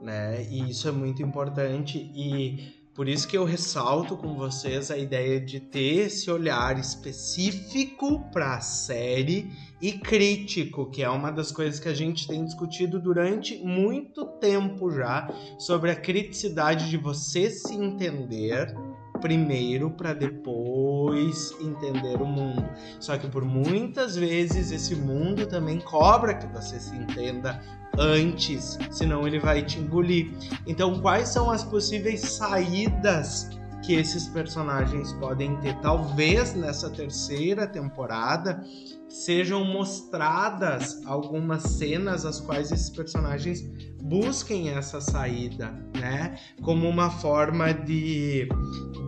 né? 0.01 0.43
E 0.43 0.69
isso 0.69 0.89
é 0.89 0.91
muito 0.91 1.21
importante 1.23 1.97
e 2.13 2.82
por 2.95 3.07
isso 3.07 3.27
que 3.27 3.35
eu 3.35 3.43
ressalto 3.43 4.15
com 4.15 4.35
vocês 4.35 4.91
a 4.91 4.97
ideia 4.97 5.41
de 5.41 5.59
ter 5.59 6.05
esse 6.05 6.29
olhar 6.29 6.77
específico 6.77 8.19
para 8.31 8.55
a 8.55 8.61
série 8.61 9.51
e 9.81 9.93
crítico, 9.93 10.89
que 10.91 11.01
é 11.01 11.09
uma 11.09 11.31
das 11.31 11.51
coisas 11.51 11.79
que 11.79 11.89
a 11.89 11.93
gente 11.93 12.27
tem 12.27 12.45
discutido 12.45 12.99
durante 12.99 13.57
muito 13.57 14.25
tempo 14.39 14.91
já, 14.91 15.27
sobre 15.57 15.89
a 15.89 15.95
criticidade 15.95 16.89
de 16.89 16.97
você 16.97 17.49
se 17.49 17.73
entender 17.73 18.75
primeiro 19.19 19.89
para 19.89 20.13
depois 20.13 20.72
entender 21.15 22.21
o 22.21 22.25
mundo. 22.25 22.67
Só 22.99 23.17
que 23.17 23.27
por 23.27 23.43
muitas 23.43 24.15
vezes 24.15 24.71
esse 24.71 24.95
mundo 24.95 25.45
também 25.45 25.79
cobra 25.79 26.33
que 26.33 26.47
você 26.47 26.79
se 26.79 26.95
entenda 26.95 27.61
antes, 27.97 28.77
senão 28.91 29.27
ele 29.27 29.39
vai 29.39 29.63
te 29.63 29.79
engolir. 29.79 30.31
Então, 30.65 30.99
quais 30.99 31.29
são 31.29 31.51
as 31.51 31.63
possíveis 31.63 32.21
saídas 32.21 33.49
que 33.83 33.93
esses 33.93 34.27
personagens 34.27 35.13
podem 35.13 35.55
ter? 35.57 35.75
Talvez 35.81 36.55
nessa 36.55 36.89
terceira 36.89 37.67
temporada 37.67 38.63
sejam 39.07 39.63
mostradas 39.63 41.05
algumas 41.05 41.61
cenas 41.63 42.25
as 42.25 42.39
quais 42.39 42.71
esses 42.71 42.89
personagens 42.89 43.61
busquem 44.01 44.69
essa 44.69 44.99
saída, 44.99 45.71
né? 45.95 46.37
Como 46.61 46.89
uma 46.89 47.09
forma 47.09 47.71
de 47.73 48.47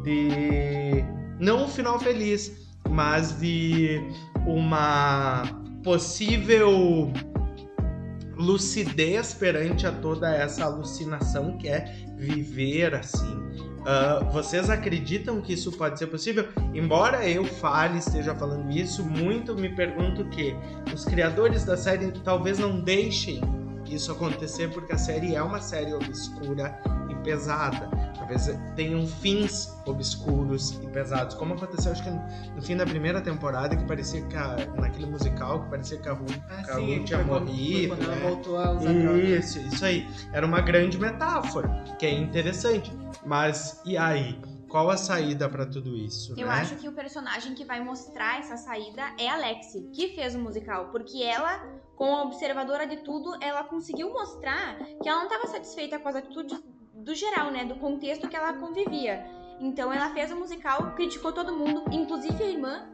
de 0.03 1.03
não 1.39 1.65
um 1.65 1.67
final 1.67 1.99
feliz, 1.99 2.51
mas 2.89 3.39
de 3.39 4.01
uma 4.45 5.43
possível 5.83 7.11
lucidez 8.35 9.33
perante 9.33 9.87
a 9.87 9.91
toda 9.91 10.29
essa 10.33 10.65
alucinação 10.65 11.57
que 11.57 11.67
é 11.67 12.05
viver 12.17 12.93
assim. 12.95 13.45
Ah, 13.85 14.27
vocês 14.31 14.69
acreditam 14.69 15.39
que 15.41 15.53
isso 15.53 15.71
pode 15.71 15.99
ser 15.99 16.07
possível? 16.07 16.47
Embora 16.73 17.27
eu 17.29 17.45
fale, 17.45 17.99
esteja 17.99 18.33
falando 18.33 18.71
isso, 18.71 19.03
muito 19.03 19.55
me 19.55 19.69
pergunto 19.69 20.25
que 20.29 20.55
os 20.93 21.05
criadores 21.05 21.63
da 21.63 21.77
série 21.77 22.11
talvez 22.23 22.57
não 22.57 22.81
deixem 22.81 23.41
isso 23.87 24.11
acontecer 24.11 24.71
porque 24.71 24.93
a 24.93 24.97
série 24.97 25.35
é 25.35 25.43
uma 25.43 25.61
série 25.61 25.93
obscura 25.93 26.75
pesada. 27.25 27.89
Talvez 28.17 28.47
tenham 28.75 29.05
fins 29.05 29.75
obscuros 29.85 30.71
e 30.81 30.87
pesados, 30.87 31.35
como 31.35 31.53
aconteceu 31.53 31.91
acho 31.91 32.03
que 32.03 32.09
no, 32.09 32.23
no 32.55 32.61
fim 32.61 32.77
da 32.77 32.85
primeira 32.85 33.19
temporada 33.21 33.75
que 33.75 33.83
parecia 33.85 34.21
que 34.25 34.35
a, 34.35 34.55
naquele 34.75 35.07
musical 35.07 35.63
que 35.63 35.69
parecia 35.71 35.97
que 35.99 36.07
a 36.07 36.13
Ru, 36.13 36.25
Ah, 36.49 36.63
que 36.63 36.71
a 36.71 36.75
sim, 36.75 36.97
Ru 36.99 37.03
tinha 37.03 37.23
morrido, 37.23 37.95
quando 37.95 38.07
né? 38.07 38.17
ela 38.21 38.29
voltou 38.29 38.57
a 38.57 38.71
usar. 38.71 38.93
Isso, 39.17 39.59
isso 39.59 39.83
aí. 39.83 40.07
Era 40.31 40.45
uma 40.45 40.61
grande 40.61 40.97
metáfora, 40.97 41.83
que 41.99 42.05
é 42.05 42.11
interessante. 42.11 42.91
Mas 43.25 43.81
e 43.85 43.97
aí? 43.97 44.39
Qual 44.67 44.89
a 44.89 44.97
saída 44.97 45.47
pra 45.47 45.65
tudo 45.65 45.95
isso? 45.95 46.33
Eu 46.37 46.47
né? 46.47 46.53
acho 46.53 46.75
que 46.75 46.87
o 46.89 46.91
personagem 46.91 47.53
que 47.53 47.63
vai 47.63 47.81
mostrar 47.81 48.39
essa 48.39 48.57
saída 48.57 49.03
é 49.17 49.29
a 49.29 49.37
Lexi, 49.37 49.89
que 49.93 50.09
fez 50.15 50.35
o 50.35 50.39
musical, 50.39 50.89
porque 50.89 51.23
ela, 51.23 51.63
como 51.95 52.23
observadora 52.23 52.85
de 52.85 52.97
tudo, 52.97 53.37
ela 53.41 53.63
conseguiu 53.63 54.11
mostrar 54.11 54.75
que 55.01 55.07
ela 55.07 55.19
não 55.19 55.27
estava 55.27 55.47
satisfeita 55.47 55.97
com 55.97 56.09
as 56.09 56.15
atitudes 56.15 56.59
do 56.95 57.13
geral, 57.13 57.51
né, 57.51 57.65
do 57.65 57.75
contexto 57.75 58.27
que 58.27 58.35
ela 58.35 58.53
convivia. 58.53 59.25
Então 59.59 59.91
ela 59.91 60.09
fez 60.09 60.31
o 60.31 60.35
musical, 60.35 60.93
criticou 60.95 61.31
todo 61.31 61.55
mundo, 61.55 61.83
inclusive 61.91 62.43
a 62.43 62.47
irmã. 62.47 62.89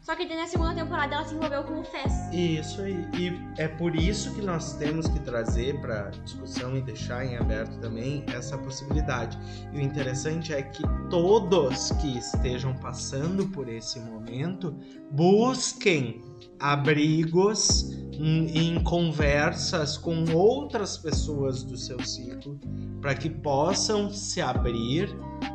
Só 0.00 0.16
que 0.16 0.24
na 0.34 0.46
segunda 0.46 0.74
temporada 0.74 1.16
ela 1.16 1.24
se 1.26 1.34
envolveu 1.34 1.62
com 1.64 1.80
o 1.80 1.84
Fez. 1.84 2.32
Isso 2.32 2.80
aí. 2.80 3.06
E 3.12 3.60
é 3.60 3.68
por 3.68 3.94
isso 3.94 4.34
que 4.34 4.40
nós 4.40 4.72
temos 4.74 5.06
que 5.06 5.20
trazer 5.20 5.78
para 5.82 6.08
discussão 6.24 6.74
e 6.74 6.80
deixar 6.80 7.26
em 7.26 7.36
aberto 7.36 7.78
também 7.78 8.24
essa 8.34 8.56
possibilidade. 8.56 9.38
E 9.70 9.76
o 9.76 9.80
interessante 9.82 10.54
é 10.54 10.62
que 10.62 10.82
todos 11.10 11.92
que 12.00 12.16
estejam 12.16 12.74
passando 12.76 13.48
por 13.48 13.68
esse 13.68 14.00
momento 14.00 14.74
busquem 15.10 16.22
abrigos 16.60 17.92
em, 18.12 18.74
em 18.74 18.82
conversas 18.82 19.96
com 19.96 20.24
outras 20.34 20.98
pessoas 20.98 21.62
do 21.62 21.76
seu 21.76 22.02
ciclo 22.04 22.58
para 23.00 23.14
que 23.14 23.30
possam 23.30 24.10
se 24.10 24.40
abrir, 24.40 25.08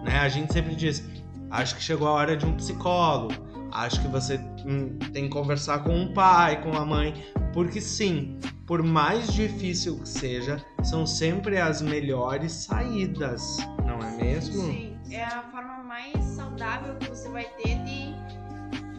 né? 0.03 0.19
A 0.19 0.29
gente 0.29 0.53
sempre 0.53 0.75
diz, 0.75 1.03
acho 1.51 1.75
que 1.75 1.83
chegou 1.83 2.07
a 2.07 2.11
hora 2.11 2.37
de 2.37 2.45
um 2.45 2.55
psicólogo. 2.55 3.33
Acho 3.71 4.01
que 4.01 4.07
você 4.07 4.37
hum, 4.65 4.97
tem 5.11 5.23
que 5.23 5.29
conversar 5.29 5.79
com 5.79 6.03
o 6.03 6.13
pai, 6.13 6.61
com 6.61 6.77
a 6.77 6.85
mãe, 6.85 7.25
porque 7.51 7.81
sim, 7.81 8.37
por 8.65 8.83
mais 8.83 9.33
difícil 9.33 9.97
que 9.99 10.07
seja, 10.07 10.63
são 10.83 11.05
sempre 11.05 11.57
as 11.57 11.81
melhores 11.81 12.51
saídas, 12.51 13.57
não 13.83 13.99
é 13.99 14.15
mesmo? 14.15 14.61
Sim, 14.61 14.97
é 15.09 15.23
a 15.23 15.43
forma 15.51 15.83
mais 15.83 16.23
saudável 16.23 16.95
que 16.95 17.09
você 17.09 17.27
vai 17.29 17.45
ter 17.61 17.75
de, 17.83 18.02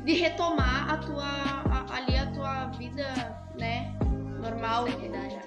de 0.04 0.12
retomar 0.14 0.90
a 0.92 0.96
tua, 0.98 1.24
a- 1.24 1.86
ali 1.96 2.16
a 2.18 2.26
tua 2.26 2.66
vida, 2.78 3.36
né, 3.58 3.92
normal. 4.40 4.84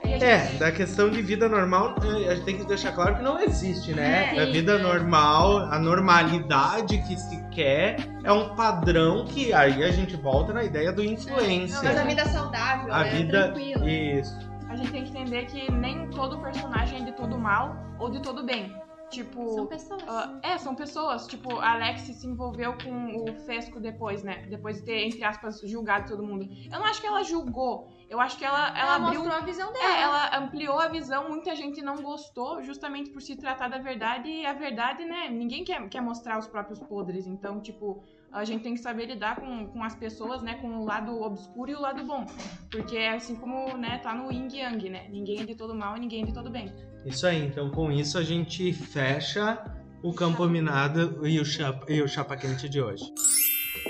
É, 0.04 0.48
da 0.58 0.72
questão 0.72 1.10
de 1.10 1.22
vida 1.22 1.48
normal, 1.48 1.96
eh, 2.04 2.30
a 2.30 2.36
gente 2.36 2.46
tem 2.46 2.58
que 2.58 2.66
deixar 2.66 2.92
claro 2.94 3.18
que 3.18 3.22
não 3.24 3.40
existe, 3.40 3.94
né? 3.94 4.36
É, 4.36 4.42
a 4.42 4.46
vida 4.46 4.80
normal, 4.80 5.60
a 5.72 5.78
normalidade 5.78 6.98
que 7.04 7.16
se 7.16 7.44
quer 7.50 7.98
é 8.24 8.32
um 8.32 8.56
padrão 8.56 9.26
que 9.26 9.54
aí 9.54 9.84
a 9.84 9.92
gente 9.92 10.16
volta 10.16 10.54
na 10.54 10.64
ideia 10.64 10.92
do 10.92 11.04
influencer. 11.04 11.84
Mas 11.84 11.98
a 11.98 12.04
vida 12.04 12.26
saudável, 12.26 12.92
A 12.92 13.04
né, 13.04 13.10
vida- 13.12 13.44
tranquila. 13.52 13.86
Isso. 13.90 14.40
A 14.70 14.76
gente 14.76 14.92
tem 14.92 15.04
que 15.04 15.10
entender 15.12 15.46
que 15.46 15.72
nem 15.72 16.10
todo 16.10 16.40
personagem 16.40 17.02
é 17.02 17.06
de 17.06 17.12
todo 17.12 17.38
mal 17.38 17.76
ou 18.00 18.10
de 18.10 18.20
todo 18.22 18.44
bem. 18.44 18.76
Tipo. 19.10 19.54
São 19.54 19.66
pessoas. 19.66 20.04
Ah, 20.08 20.40
é, 20.44 20.58
são 20.58 20.76
pessoas. 20.76 21.28
Tipo, 21.28 21.58
a 21.60 21.72
Alex 21.72 22.02
se 22.02 22.28
envolveu 22.28 22.74
com 22.78 23.24
o 23.24 23.34
Fesco 23.46 23.80
depois, 23.80 24.24
né? 24.24 24.46
Depois 24.50 24.78
de 24.78 24.84
ter, 24.84 25.06
entre 25.06 25.24
aspas, 25.24 25.62
julgado 25.62 26.10
todo 26.10 26.24
mundo. 26.24 26.48
Eu 26.72 26.80
não 26.80 26.86
acho 26.86 27.00
que 27.00 27.08
ela 27.08 27.24
julgou. 27.24 27.90
Eu 28.10 28.20
acho 28.22 28.38
que 28.38 28.46
ela, 28.46 28.70
ela, 28.70 28.80
Ela, 28.80 28.96
abriu. 28.96 29.20
mostrou 29.22 29.42
a 29.42 29.46
visão 29.46 29.74
dela. 29.74 29.86
É, 29.86 30.02
ela 30.02 30.38
ampliou 30.38 30.80
a 30.80 30.88
visão, 30.88 31.28
muita 31.28 31.56
gente 31.56 31.82
não 31.82 31.96
gostou, 31.98 32.64
justamente 32.64 33.10
por 33.10 33.22
se 33.22 33.36
tratar 33.36 33.68
da 33.68 33.78
verdade, 33.80 34.30
e 34.30 34.46
a 34.46 34.54
verdade, 34.54 35.04
né, 35.04 35.28
ninguém 35.30 35.66
quer, 35.66 35.90
quer 35.90 36.02
mostrar 36.02 36.40
os 36.40 36.48
próprios 36.48 36.80
podres, 36.80 37.28
então, 37.28 37.60
tipo, 37.60 38.02
a 38.32 38.44
gente 38.44 38.64
tem 38.64 38.74
que 38.74 38.80
saber 38.80 39.06
lidar 39.06 39.38
com, 39.38 39.68
com 39.68 39.84
as 39.84 39.96
pessoas, 39.96 40.42
né, 40.42 40.56
com 40.56 40.68
o 40.80 40.86
lado 40.86 41.22
obscuro 41.22 41.72
e 41.72 41.76
o 41.76 41.82
lado 41.82 42.04
bom, 42.04 42.26
porque 42.70 42.98
é 42.98 43.14
assim 43.14 43.36
como, 43.36 43.78
né, 43.78 44.00
tá 44.00 44.14
no 44.14 44.32
yin 44.32 44.48
yang, 44.52 44.90
né, 44.90 45.08
ninguém 45.10 45.42
é 45.42 45.46
de 45.46 45.56
todo 45.56 45.74
mal 45.74 45.98
e 45.98 46.00
ninguém 46.00 46.24
é 46.24 46.26
de 46.26 46.34
todo 46.34 46.50
bem. 46.50 46.74
Isso 47.06 47.26
aí, 47.26 47.46
então 47.46 47.70
com 47.70 47.92
isso 47.92 48.18
a 48.18 48.24
gente 48.24 48.74
fecha 48.74 49.64
o 50.04 50.14
campo 50.14 50.46
minado 50.48 51.26
e 51.28 51.40
o 51.40 51.46
chapa, 51.46 51.92
e 51.92 52.02
o 52.02 52.08
chapa 52.08 52.36
quente 52.38 52.70
de 52.70 52.82
hoje. 52.82 53.12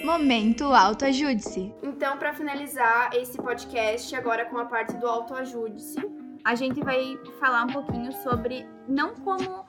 Momento 0.04 0.66
autoajude-se. 0.66 1.74
Então, 1.82 2.18
pra 2.18 2.34
finalizar 2.34 3.10
esse 3.14 3.38
podcast, 3.38 4.16
agora 4.16 4.46
com 4.46 4.58
a 4.58 4.66
parte 4.66 4.96
do 4.98 5.08
autoajude-se, 5.08 6.00
a 6.44 6.56
gente 6.56 6.82
vai 6.82 7.18
falar 7.40 7.64
um 7.64 7.68
pouquinho 7.68 8.12
sobre 8.12 8.66
não 8.88 9.16
como 9.16 9.66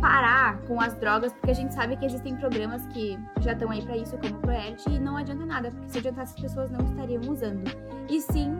parar 0.00 0.60
com 0.62 0.80
as 0.80 0.94
drogas, 0.94 1.32
porque 1.32 1.50
a 1.50 1.54
gente 1.54 1.74
sabe 1.74 1.96
que 1.96 2.04
existem 2.04 2.36
programas 2.36 2.86
que 2.86 3.18
já 3.40 3.52
estão 3.52 3.70
aí 3.70 3.82
pra 3.82 3.96
isso, 3.96 4.16
como 4.18 4.36
o 4.36 4.40
Proerd, 4.40 4.82
e 4.88 4.98
não 4.98 5.16
adianta 5.16 5.44
nada, 5.44 5.70
porque 5.70 5.88
se 5.88 5.98
adiantasse 5.98 6.34
as 6.34 6.40
pessoas 6.40 6.70
não 6.70 6.84
estariam 6.84 7.22
usando. 7.30 7.64
E 8.08 8.20
sim 8.20 8.56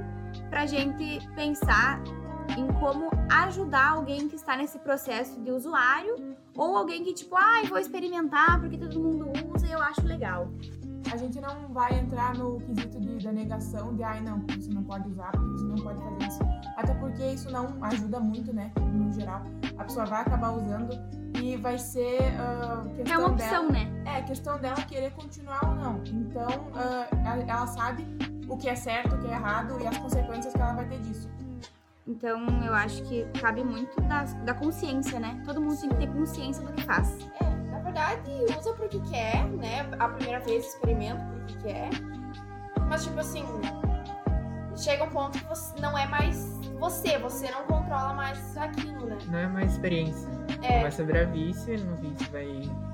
pra 0.50 0.66
gente 0.66 1.26
pensar 1.34 2.00
em 2.56 2.66
como 2.78 3.10
ajudar 3.30 3.92
alguém 3.92 4.28
que 4.28 4.36
está 4.36 4.56
nesse 4.56 4.78
processo 4.78 5.40
de 5.40 5.50
usuário, 5.50 6.36
ou 6.56 6.76
alguém 6.76 7.02
que 7.02 7.12
tipo, 7.12 7.34
ai, 7.36 7.64
vou 7.66 7.78
experimentar 7.78 8.60
porque 8.60 8.78
todo 8.78 8.98
mundo 9.00 9.30
usa 9.54 9.66
e 9.66 9.72
eu 9.72 9.82
acho 9.82 10.06
legal. 10.06 10.50
a 11.12 11.16
gente 11.16 11.40
não 11.40 11.68
vai 11.72 11.98
entrar 11.98 12.34
no 12.34 12.60
quesito 12.60 13.00
de, 13.00 13.18
da 13.18 13.32
negação 13.32 13.94
de 13.94 14.02
ai 14.02 14.20
não, 14.20 14.40
você 14.46 14.72
não 14.72 14.82
pode 14.82 15.08
usar, 15.08 15.32
você 15.36 15.64
não 15.64 15.76
pode 15.76 15.98
fazer 16.00 16.28
isso. 16.28 16.40
Até 16.76 16.94
porque 16.94 17.24
isso 17.26 17.50
não 17.50 17.76
ajuda 17.82 18.20
muito, 18.20 18.52
né? 18.52 18.72
No 18.92 19.12
geral. 19.12 19.42
A 19.78 19.84
pessoa 19.84 20.06
vai 20.06 20.22
acabar 20.22 20.50
usando 20.52 20.90
e 21.52 21.56
vai 21.56 21.78
ser 21.78 22.18
questão 22.96 23.14
É 23.14 23.18
uma 23.18 23.28
opção, 23.28 23.68
dela. 23.70 23.72
né? 23.72 24.02
É, 24.04 24.22
questão 24.22 24.58
dela 24.58 24.76
querer 24.82 25.10
continuar 25.12 25.60
ou 25.64 25.74
não. 25.74 26.02
Então, 26.06 26.48
ela- 27.24 27.42
ela 27.46 27.66
sabe 27.66 28.06
o 28.48 28.56
que 28.56 28.68
é 28.68 28.74
certo, 28.74 29.14
o 29.14 29.18
que 29.18 29.26
é 29.28 29.32
errado 29.32 29.78
e 29.80 29.86
as 29.86 29.96
consequências 29.98 30.52
que 30.52 30.60
ela 30.60 30.72
vai 30.74 30.84
ter 30.86 30.98
disso. 31.00 31.28
Então 32.08 32.46
eu 32.64 32.72
acho 32.72 33.02
que 33.02 33.24
cabe 33.40 33.64
muito 33.64 34.00
da, 34.02 34.22
da 34.22 34.54
consciência, 34.54 35.18
né? 35.18 35.42
Todo 35.44 35.60
mundo 35.60 35.76
tem 35.80 35.88
que 35.88 35.96
ter 35.96 36.06
consciência 36.12 36.64
do 36.64 36.72
que 36.72 36.82
faz. 36.84 37.18
É, 37.40 37.44
na 37.70 37.80
verdade, 37.80 38.30
usa 38.58 38.72
porque 38.74 39.00
quer, 39.00 39.44
né? 39.48 39.88
A 39.98 40.08
primeira 40.08 40.38
vez 40.44 40.66
experimenta 40.66 41.20
porque 41.32 41.56
quer. 41.64 41.90
Mas, 42.88 43.02
tipo 43.04 43.18
assim, 43.18 43.44
chega 44.76 45.02
um 45.02 45.08
ponto 45.10 45.36
que 45.36 45.44
você 45.46 45.80
não 45.80 45.98
é 45.98 46.06
mais 46.06 46.55
você, 46.78 47.18
você 47.18 47.50
não 47.50 47.64
controla 47.64 48.12
mais 48.14 48.56
aquilo, 48.56 49.06
né? 49.06 49.18
Não 49.28 49.38
é 49.38 49.46
mais 49.46 49.72
experiência. 49.72 50.28
É. 50.62 50.90
Sobre 50.90 51.18
a 51.18 51.24
vício, 51.24 51.74
e 51.74 51.78
no 51.80 51.96
vício 51.96 52.30
vai 52.30 52.46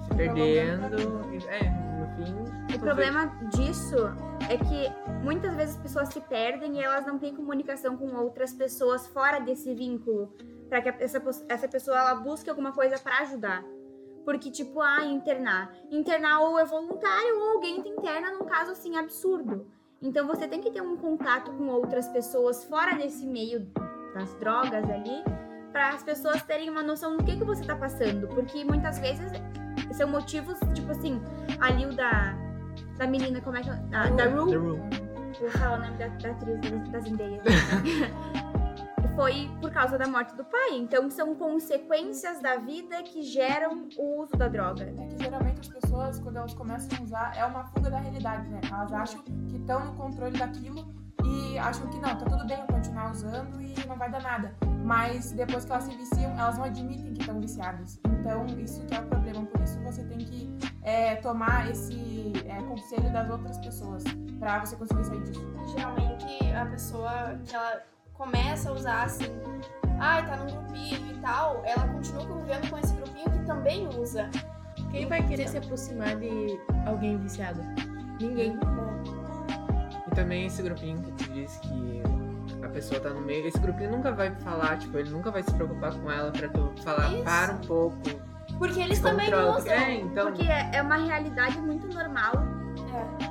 se 0.03 0.15
perdendo. 0.17 0.97
e- 1.33 1.47
É, 1.49 1.71
no 1.71 2.17
fim. 2.17 2.75
O 2.75 2.79
problema 2.81 3.27
disso 3.55 3.97
é 4.49 4.57
que 4.57 5.23
muitas 5.23 5.55
vezes 5.55 5.77
as 5.77 5.83
pessoas 5.83 6.09
se 6.09 6.21
perdem 6.21 6.77
e 6.79 6.83
elas 6.83 7.07
não 7.07 7.19
têm 7.19 7.35
comunicação 7.35 7.97
com 7.97 8.15
outras 8.17 8.53
pessoas 8.53 9.07
fora 9.09 9.39
desse 9.41 9.75
vínculo, 9.75 10.33
Pra 10.69 10.81
que 10.81 10.89
essa, 10.89 11.23
essa 11.51 11.69
pessoa 11.69 11.99
ela 11.99 12.15
busque 12.15 12.49
alguma 12.49 12.73
coisa 12.73 12.99
pra 12.99 13.19
ajudar. 13.19 13.63
Porque, 14.25 14.51
tipo, 14.51 14.81
ah, 14.81 15.05
internar. 15.05 15.71
Internar 15.91 16.41
ou 16.41 16.59
é 16.59 16.65
voluntário 16.65 17.37
ou 17.39 17.51
alguém 17.57 17.83
te 17.83 17.91
interna 17.91 18.31
num 18.31 18.47
caso 18.47 18.71
assim 18.71 18.97
absurdo. 18.97 19.67
Então 20.03 20.27
você 20.27 20.49
tem 20.49 20.61
que 20.61 20.71
ter 20.71 20.83
um 20.83 20.97
contato 20.97 21.53
com 21.53 21.69
outras 21.69 22.09
pessoas 22.09 22.65
fora 22.65 22.97
desse 22.97 23.25
meio 23.25 23.67
das 24.13 24.35
drogas 24.35 24.85
ali, 24.91 25.23
para 25.71 25.91
as 25.91 26.03
pessoas 26.03 26.43
terem 26.43 26.69
uma 26.69 26.83
noção 26.83 27.17
do 27.17 27.25
que, 27.25 27.37
que 27.37 27.45
você 27.45 27.65
tá 27.65 27.77
passando. 27.77 28.27
Porque 28.29 28.65
muitas 28.65 28.99
vezes 28.99 29.31
são 29.93 30.09
motivos, 30.09 30.59
tipo 30.75 30.91
assim, 30.91 31.23
ali 31.61 31.87
o 31.87 31.95
da, 31.95 32.37
da 32.99 33.07
menina, 33.07 33.41
como 33.41 33.57
é 33.57 33.63
que 33.63 33.71
é? 33.71 33.75
Da, 33.75 34.11
da 34.11 34.25
Rue. 34.27 34.57
Vou 35.41 35.51
falar 35.51 35.79
o 35.79 35.83
nome 35.83 35.97
da, 35.97 36.09
da 36.09 36.31
atriz 36.31 36.61
da, 36.61 36.91
da 36.91 37.01
Zendaya. 37.01 37.41
Foi 39.15 39.51
por 39.61 39.71
causa 39.71 39.99
da 39.99 40.07
morte 40.07 40.35
do 40.35 40.45
pai. 40.45 40.75
Então 40.75 41.11
são 41.11 41.35
consequências 41.35 42.41
da 42.41 42.57
vida 42.57 43.03
que 43.03 43.23
geram 43.23 43.89
o 43.99 44.23
uso 44.23 44.33
da 44.33 44.49
droga. 44.49 44.85
É 44.85 45.07
que 45.07 45.23
geralmente 45.23 45.61
as 45.61 45.69
pessoas, 45.69 46.19
quando 46.19 46.37
elas 46.37 46.55
começam 46.55 46.99
a 46.99 47.03
usar, 47.03 47.37
é 47.37 47.45
uma 47.45 47.65
fuga 47.67 47.91
da 47.91 47.99
realidade, 47.99 48.49
né? 48.49 48.61
Elas 48.71 48.93
acham 48.93 49.23
que 49.23 49.57
estão 49.57 49.85
no 49.85 49.95
controle 49.95 50.39
daquilo 50.39 50.95
e 51.25 51.59
acham 51.59 51.87
que 51.89 51.97
não, 51.97 52.17
tá 52.17 52.25
tudo 52.25 52.47
bem 52.47 52.59
eu 52.59 52.67
continuar 52.67 53.11
usando 53.11 53.61
e 53.61 53.87
não 53.87 53.97
vai 53.97 54.11
dar 54.11 54.23
nada. 54.23 54.55
Mas 54.85 55.33
depois 55.33 55.65
que 55.65 55.73
elas 55.73 55.85
se 55.85 55.97
viciam, 55.97 56.33
elas 56.39 56.57
não 56.57 56.65
admitem 56.65 57.13
que 57.13 57.21
estão 57.21 57.41
viciadas. 57.41 58.01
Então, 58.07 58.47
isso 58.59 58.85
que 58.87 58.95
é 58.95 59.01
o 59.01 59.07
problema. 59.07 59.45
Por 59.47 59.61
isso 59.61 59.79
você 59.83 60.03
tem 60.05 60.19
que 60.19 60.57
é, 60.83 61.17
tomar 61.17 61.71
esse 61.71 62.33
é, 62.47 62.61
conselho 62.63 63.13
das 63.13 63.31
outras 63.31 63.59
pessoas 63.59 64.03
pra 64.39 64.59
você 64.61 64.75
conseguir 64.75 65.05
sair 65.05 65.23
disso. 65.23 65.47
Geralmente 65.77 66.53
a 66.53 66.67
pessoa 66.67 67.39
que 67.45 67.55
ela 67.55 67.92
começa 68.15 68.71
a 68.71 68.73
usar 68.73 69.05
assim, 69.05 69.33
ai, 69.99 70.27
tá 70.27 70.37
num 70.37 70.47
grupinho 70.47 71.13
e 71.13 71.19
tal, 71.21 71.63
ela 71.65 71.87
continua 71.89 72.27
convivendo 72.27 72.69
com 72.69 72.79
esse 72.79 72.95
grupinho 72.95 73.31
que 73.31 73.45
também 73.45 73.89
usa. 73.89 74.31
Quem 74.91 75.07
vai 75.07 75.27
querer 75.27 75.49
se 75.49 75.57
aproximar 75.57 76.17
de 76.17 76.59
alguém 76.87 77.17
viciado? 77.19 77.61
Ninguém. 78.21 78.59
E 80.07 80.15
também 80.15 80.47
esse 80.47 80.63
grupinho 80.63 81.03
que 81.03 81.13
tu 81.13 81.33
disse 81.33 81.59
que 81.61 82.03
a 82.63 82.69
pessoa 82.69 83.01
tá 83.01 83.11
no 83.11 83.21
meio. 83.21 83.47
Esse 83.47 83.59
grupinho 83.59 83.91
nunca 83.91 84.13
vai 84.13 84.35
falar, 84.37 84.79
tipo, 84.79 84.99
ele 84.99 85.11
nunca 85.11 85.31
vai 85.31 85.43
se 85.43 85.53
preocupar 85.55 85.95
com 85.95 86.11
ela 86.11 86.31
pra 86.31 86.49
tu 86.49 86.73
falar, 86.83 87.13
Isso. 87.13 87.25
para 87.25 87.55
um 87.55 87.59
pouco. 87.59 87.97
Porque 88.59 88.81
eles 88.81 89.01
também 89.01 89.29
usam. 89.35 89.73
É, 89.73 89.95
então. 89.95 90.27
Porque 90.27 90.43
é 90.47 90.71
é 90.75 90.83
uma 90.83 90.97
realidade 90.97 91.59
muito 91.59 91.87
normal. 91.89 92.33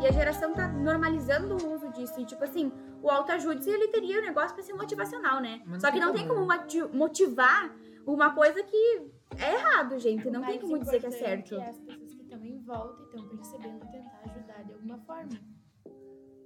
É. 0.01 0.05
E 0.05 0.07
a 0.07 0.11
geração 0.11 0.53
tá 0.53 0.67
normalizando 0.67 1.53
o 1.55 1.73
uso 1.73 1.89
disso. 1.91 2.19
E, 2.19 2.25
tipo 2.25 2.43
assim, 2.43 2.71
o 3.01 3.09
autoajude, 3.09 3.69
ele 3.69 3.87
teria 3.89 4.19
o 4.19 4.21
negócio 4.21 4.53
pra 4.55 4.63
ser 4.63 4.73
motivacional, 4.73 5.39
né? 5.41 5.61
Mas 5.65 5.81
Só 5.81 5.91
que 5.91 5.99
não 5.99 6.13
tem 6.13 6.27
como. 6.27 6.41
como 6.47 6.53
moti- 6.59 6.83
motivar 6.95 7.75
uma 8.05 8.33
coisa 8.33 8.63
que 8.63 9.11
é 9.37 9.53
errado, 9.53 9.97
gente. 9.99 10.29
Não 10.29 10.43
tem 10.43 10.59
como 10.59 10.77
dizer 10.79 10.99
que 10.99 11.05
é 11.05 11.09
importante 11.09 11.49
certo. 11.49 11.55
É 11.55 11.69
as 11.69 11.77
pessoas 11.79 12.13
que 12.13 12.21
estão 12.23 12.43
em 12.45 12.59
volta 12.63 13.01
e 13.01 13.05
estão 13.05 13.27
percebendo 13.29 13.79
tentar 13.91 14.21
ajudar 14.25 14.63
de 14.63 14.73
alguma 14.73 14.97
forma. 14.99 15.29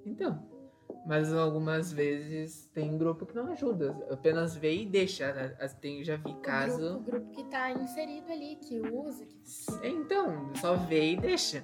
Então. 0.06 0.54
Mas 1.08 1.32
algumas 1.34 1.92
vezes 1.94 2.66
tem 2.74 2.98
grupo 2.98 3.26
que 3.28 3.36
não 3.36 3.52
ajuda. 3.52 3.96
Apenas 4.10 4.56
vê 4.56 4.76
e 4.82 4.86
deixa. 4.88 5.32
né? 5.34 5.56
As- 5.60 5.74
Tem, 5.76 6.04
já 6.04 6.16
vi 6.16 6.32
O 6.32 6.36
caso. 6.38 6.78
grupo, 6.80 6.96
o 7.00 7.04
grupo 7.04 7.32
que 7.32 7.44
tá 7.46 7.72
inserido 7.72 8.32
ali, 8.32 8.56
que 8.56 8.80
usa, 8.80 9.24
que, 9.26 9.36
que 9.36 9.88
Então, 9.88 10.52
só 10.56 10.76
vê 10.76 11.12
e 11.14 11.18
deixa. 11.18 11.64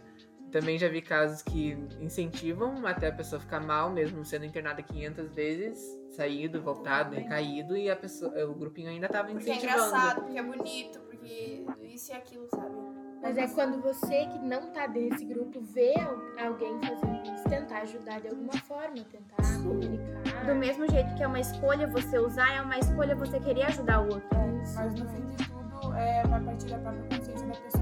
Também 0.51 0.77
já 0.77 0.89
vi 0.89 1.01
casos 1.01 1.41
que 1.41 1.77
incentivam 1.99 2.85
até 2.85 3.07
a 3.07 3.11
pessoa 3.11 3.39
ficar 3.39 3.59
mal, 3.61 3.89
mesmo 3.89 4.23
sendo 4.25 4.43
internada 4.45 4.81
500 4.83 5.33
vezes, 5.33 5.79
saído, 6.09 6.61
voltado, 6.61 7.15
recaído, 7.15 7.77
e 7.77 7.89
a 7.89 7.95
pessoa, 7.95 8.33
o 8.45 8.53
grupinho 8.53 8.89
ainda 8.89 9.07
tava 9.07 9.29
Porque 9.29 9.49
é 9.49 9.55
incentivando. 9.55 9.87
engraçado, 9.87 10.21
porque 10.23 10.37
é 10.37 10.43
bonito, 10.43 10.99
porque 11.01 11.63
isso 11.83 12.11
e 12.11 12.15
aquilo, 12.15 12.47
sabe? 12.53 12.75
Mas 13.21 13.37
é 13.37 13.47
quando 13.47 13.79
você 13.81 14.25
que 14.25 14.39
não 14.39 14.71
tá 14.73 14.87
desse 14.87 15.23
grupo 15.23 15.61
vê 15.61 15.93
al- 15.99 16.47
alguém 16.47 16.73
fazendo 16.81 17.21
isso, 17.33 17.43
tentar 17.47 17.81
ajudar 17.83 18.19
de 18.19 18.27
alguma 18.29 18.53
forma, 18.53 18.95
tentar 19.11 19.37
comunicar. 19.63 20.45
Do 20.47 20.55
mesmo 20.55 20.89
jeito 20.89 21.13
que 21.15 21.21
é 21.23 21.27
uma 21.27 21.39
escolha 21.39 21.85
você 21.87 22.17
usar, 22.17 22.51
é 22.51 22.61
uma 22.61 22.79
escolha 22.79 23.15
você 23.15 23.39
querer 23.39 23.63
ajudar 23.67 24.01
o 24.01 24.05
outro. 24.11 24.27
Mas 24.75 24.95
no 24.95 25.07
fim 25.07 25.23
de 25.27 25.35
tudo, 25.47 25.93
é, 25.95 26.23
vai 26.27 26.41
partir 26.43 26.65
da 26.67 26.79
própria 26.79 27.03
consciência 27.17 27.45
da 27.47 27.53
pessoa. 27.53 27.80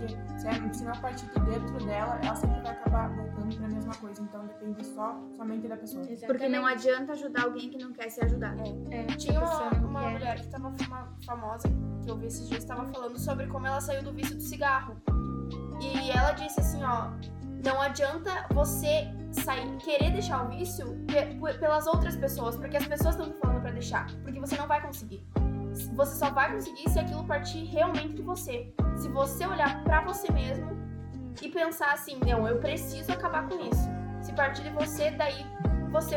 Porque 0.00 0.38
se, 0.38 0.48
é- 0.48 0.72
se 0.72 0.84
não 0.84 0.92
partir 0.92 1.26
de 1.26 1.40
dentro 1.40 1.84
dela, 1.84 2.18
ela 2.22 2.34
sempre 2.34 2.60
vai 2.62 2.72
acabar 2.72 3.08
voltando 3.14 3.56
pra 3.56 3.68
mesma 3.68 3.94
coisa. 3.96 4.22
Então 4.22 4.46
depende 4.46 4.86
só, 4.86 5.20
somente 5.36 5.68
da 5.68 5.76
pessoa. 5.76 6.04
Porque 6.26 6.48
não 6.48 6.64
adianta 6.66 7.12
ajudar 7.12 7.42
alguém 7.44 7.68
que 7.70 7.78
não 7.82 7.92
quer 7.92 8.08
ser 8.10 8.24
ajudado. 8.24 8.62
É, 8.90 9.04
Tinha 9.16 9.38
a 9.38 9.42
uma, 9.42 9.50
pessoa 9.50 9.70
não 9.82 9.88
uma 9.88 10.00
quer. 10.00 10.10
mulher 10.12 10.40
que 10.40 10.48
tava 10.48 10.72
fama- 10.72 11.12
famosa, 11.26 11.68
que 12.02 12.10
eu 12.10 12.16
vi 12.16 12.26
esses 12.26 12.48
dias, 12.48 12.64
tava 12.64 12.86
falando 12.88 13.18
sobre 13.18 13.46
como 13.46 13.66
ela 13.66 13.80
saiu 13.80 14.02
do 14.02 14.12
vício 14.12 14.34
do 14.36 14.42
cigarro. 14.42 14.96
E 15.80 16.10
ela 16.10 16.32
disse 16.32 16.60
assim, 16.60 16.82
ó, 16.84 17.10
não 17.64 17.80
adianta 17.80 18.30
você 18.52 19.08
sair, 19.32 19.76
querer 19.78 20.10
deixar 20.12 20.44
o 20.46 20.48
vício 20.50 20.86
pe- 21.06 21.34
pe- 21.38 21.58
pelas 21.58 21.86
outras 21.86 22.16
pessoas, 22.16 22.56
porque 22.56 22.76
as 22.76 22.86
pessoas 22.86 23.14
estão 23.16 23.30
te 23.30 23.38
falando 23.38 23.60
pra 23.62 23.70
deixar, 23.70 24.06
porque 24.22 24.40
você 24.40 24.56
não 24.56 24.66
vai 24.66 24.80
conseguir. 24.82 25.24
Você 25.88 26.16
só 26.16 26.30
vai 26.30 26.52
conseguir 26.52 26.88
se 26.88 26.98
aquilo 26.98 27.24
partir 27.24 27.64
realmente 27.64 28.14
de 28.14 28.22
você. 28.22 28.72
Se 28.96 29.08
você 29.08 29.46
olhar 29.46 29.82
pra 29.84 30.02
você 30.02 30.30
mesmo 30.32 30.70
e 31.42 31.48
pensar 31.48 31.92
assim, 31.92 32.18
não, 32.26 32.46
eu 32.46 32.58
preciso 32.58 33.10
acabar 33.12 33.48
com 33.48 33.54
isso. 33.60 33.88
Se 34.22 34.32
partir 34.32 34.62
de 34.62 34.70
você, 34.70 35.10
daí 35.12 35.46
você 35.90 36.16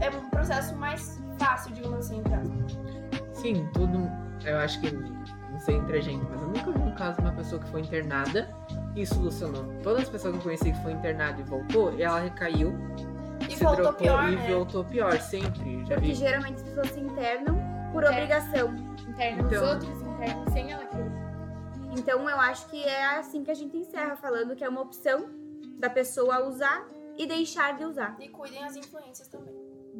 é 0.00 0.10
um 0.16 0.28
processo 0.30 0.74
mais 0.76 1.22
fácil, 1.38 1.72
digamos 1.72 1.98
assim, 2.06 2.18
entre 2.18 2.34
aspas. 2.34 2.78
Sim, 3.32 3.68
tudo. 3.72 4.10
Eu 4.44 4.58
acho 4.58 4.80
que. 4.80 4.90
Não 5.50 5.60
sei 5.60 5.74
entre 5.76 5.98
a 5.98 6.00
gente, 6.00 6.24
mas 6.30 6.40
eu 6.40 6.48
nunca 6.48 6.70
vi 6.70 6.78
um 6.78 6.94
caso 6.94 7.16
de 7.16 7.22
uma 7.22 7.32
pessoa 7.32 7.60
que 7.60 7.68
foi 7.70 7.80
internada 7.80 8.48
e 8.94 9.04
solucionou. 9.04 9.64
Todas 9.82 10.02
as 10.04 10.08
pessoas 10.08 10.34
que 10.34 10.38
eu 10.38 10.42
conheci 10.44 10.70
que 10.72 10.82
foi 10.82 10.92
internada 10.92 11.40
e 11.40 11.44
voltou, 11.44 11.98
ela 12.00 12.20
recaiu. 12.20 12.78
E 13.48 13.56
se 13.56 13.64
voltou 13.64 13.84
dropou 13.86 14.00
pior, 14.06 14.32
e 14.32 14.36
né? 14.36 14.52
voltou 14.54 14.84
pior, 14.84 15.18
sempre. 15.18 15.80
Já 15.86 15.94
Porque 15.94 16.00
vi. 16.08 16.14
geralmente 16.14 16.56
as 16.56 16.62
pessoas 16.62 16.90
se 16.90 17.00
internam 17.00 17.56
por 17.92 18.04
É. 18.04 18.08
obrigação. 18.10 18.72
Interna 19.18 19.42
Então- 19.42 19.64
os 19.64 19.70
outros, 19.70 20.00
interna 20.02 20.50
sem 20.52 20.70
ela 20.70 20.86
querer. 20.86 21.10
Então 21.98 22.30
eu 22.30 22.36
acho 22.38 22.68
que 22.68 22.80
é 22.84 23.04
assim 23.16 23.42
que 23.42 23.50
a 23.50 23.54
gente 23.54 23.76
encerra, 23.76 24.14
falando 24.14 24.54
que 24.54 24.62
é 24.62 24.68
uma 24.68 24.80
opção 24.80 25.28
da 25.76 25.90
pessoa 25.90 26.46
usar 26.46 26.86
e 27.16 27.26
deixar 27.26 27.76
de 27.76 27.84
usar. 27.84 28.16
E 28.20 28.28
cuidem 28.28 28.62
as 28.64 28.76
influências 28.76 29.26
também. 29.26 29.52